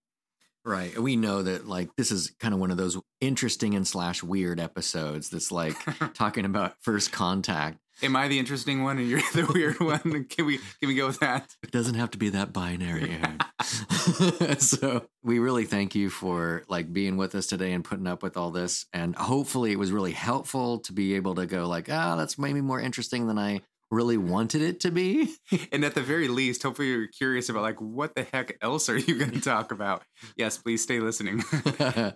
Right. 0.64 0.94
And 0.94 1.04
we 1.04 1.16
know 1.16 1.42
that 1.42 1.66
like 1.66 1.94
this 1.96 2.10
is 2.10 2.34
kind 2.40 2.52
of 2.52 2.60
one 2.60 2.70
of 2.70 2.76
those 2.76 2.98
interesting 3.20 3.74
and 3.74 3.86
slash 3.86 4.22
weird 4.22 4.60
episodes 4.60 5.30
that's 5.30 5.52
like 5.52 5.76
talking 6.14 6.44
about 6.44 6.74
first 6.80 7.12
contact 7.12 7.78
Am 8.02 8.14
I 8.14 8.28
the 8.28 8.38
interesting 8.38 8.82
one 8.82 8.98
and 8.98 9.08
you're 9.08 9.20
the 9.34 9.50
weird 9.52 9.80
one? 9.80 10.24
Can 10.24 10.46
we 10.46 10.58
can 10.58 10.88
we 10.88 10.94
go 10.94 11.06
with 11.06 11.20
that? 11.20 11.54
It 11.62 11.70
doesn't 11.70 11.94
have 11.94 12.10
to 12.12 12.18
be 12.18 12.30
that 12.30 12.52
binary. 12.52 13.18
so 14.58 15.06
we 15.22 15.38
really 15.38 15.64
thank 15.64 15.94
you 15.94 16.10
for 16.10 16.62
like 16.68 16.92
being 16.92 17.16
with 17.16 17.34
us 17.34 17.46
today 17.46 17.72
and 17.72 17.84
putting 17.84 18.06
up 18.06 18.22
with 18.22 18.36
all 18.36 18.50
this. 18.50 18.86
And 18.92 19.16
hopefully 19.16 19.72
it 19.72 19.78
was 19.78 19.92
really 19.92 20.12
helpful 20.12 20.80
to 20.80 20.92
be 20.92 21.14
able 21.14 21.34
to 21.36 21.46
go 21.46 21.66
like, 21.66 21.88
ah, 21.90 22.14
oh, 22.14 22.16
that's 22.16 22.38
maybe 22.38 22.60
more 22.60 22.80
interesting 22.80 23.26
than 23.26 23.38
I 23.38 23.62
really 23.90 24.16
wanted 24.16 24.62
it 24.62 24.80
to 24.80 24.90
be. 24.90 25.34
and 25.72 25.84
at 25.84 25.94
the 25.94 26.02
very 26.02 26.28
least, 26.28 26.62
hopefully 26.62 26.88
you're 26.88 27.06
curious 27.06 27.48
about 27.48 27.62
like 27.62 27.80
what 27.80 28.14
the 28.14 28.26
heck 28.32 28.56
else 28.60 28.88
are 28.88 28.98
you 28.98 29.18
going 29.18 29.30
to 29.30 29.40
talk 29.40 29.72
about? 29.72 30.02
Yes, 30.36 30.58
please 30.58 30.82
stay 30.82 31.00
listening, 31.00 31.42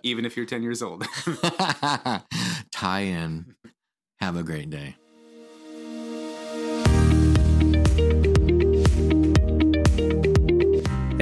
even 0.03 0.25
if 0.25 0.37
you're 0.37 0.45
10 0.45 0.63
years 0.63 0.81
old. 0.81 1.05
Tie 2.71 3.01
in. 3.01 3.55
Have 4.19 4.37
a 4.37 4.43
great 4.43 4.69
day. 4.69 4.95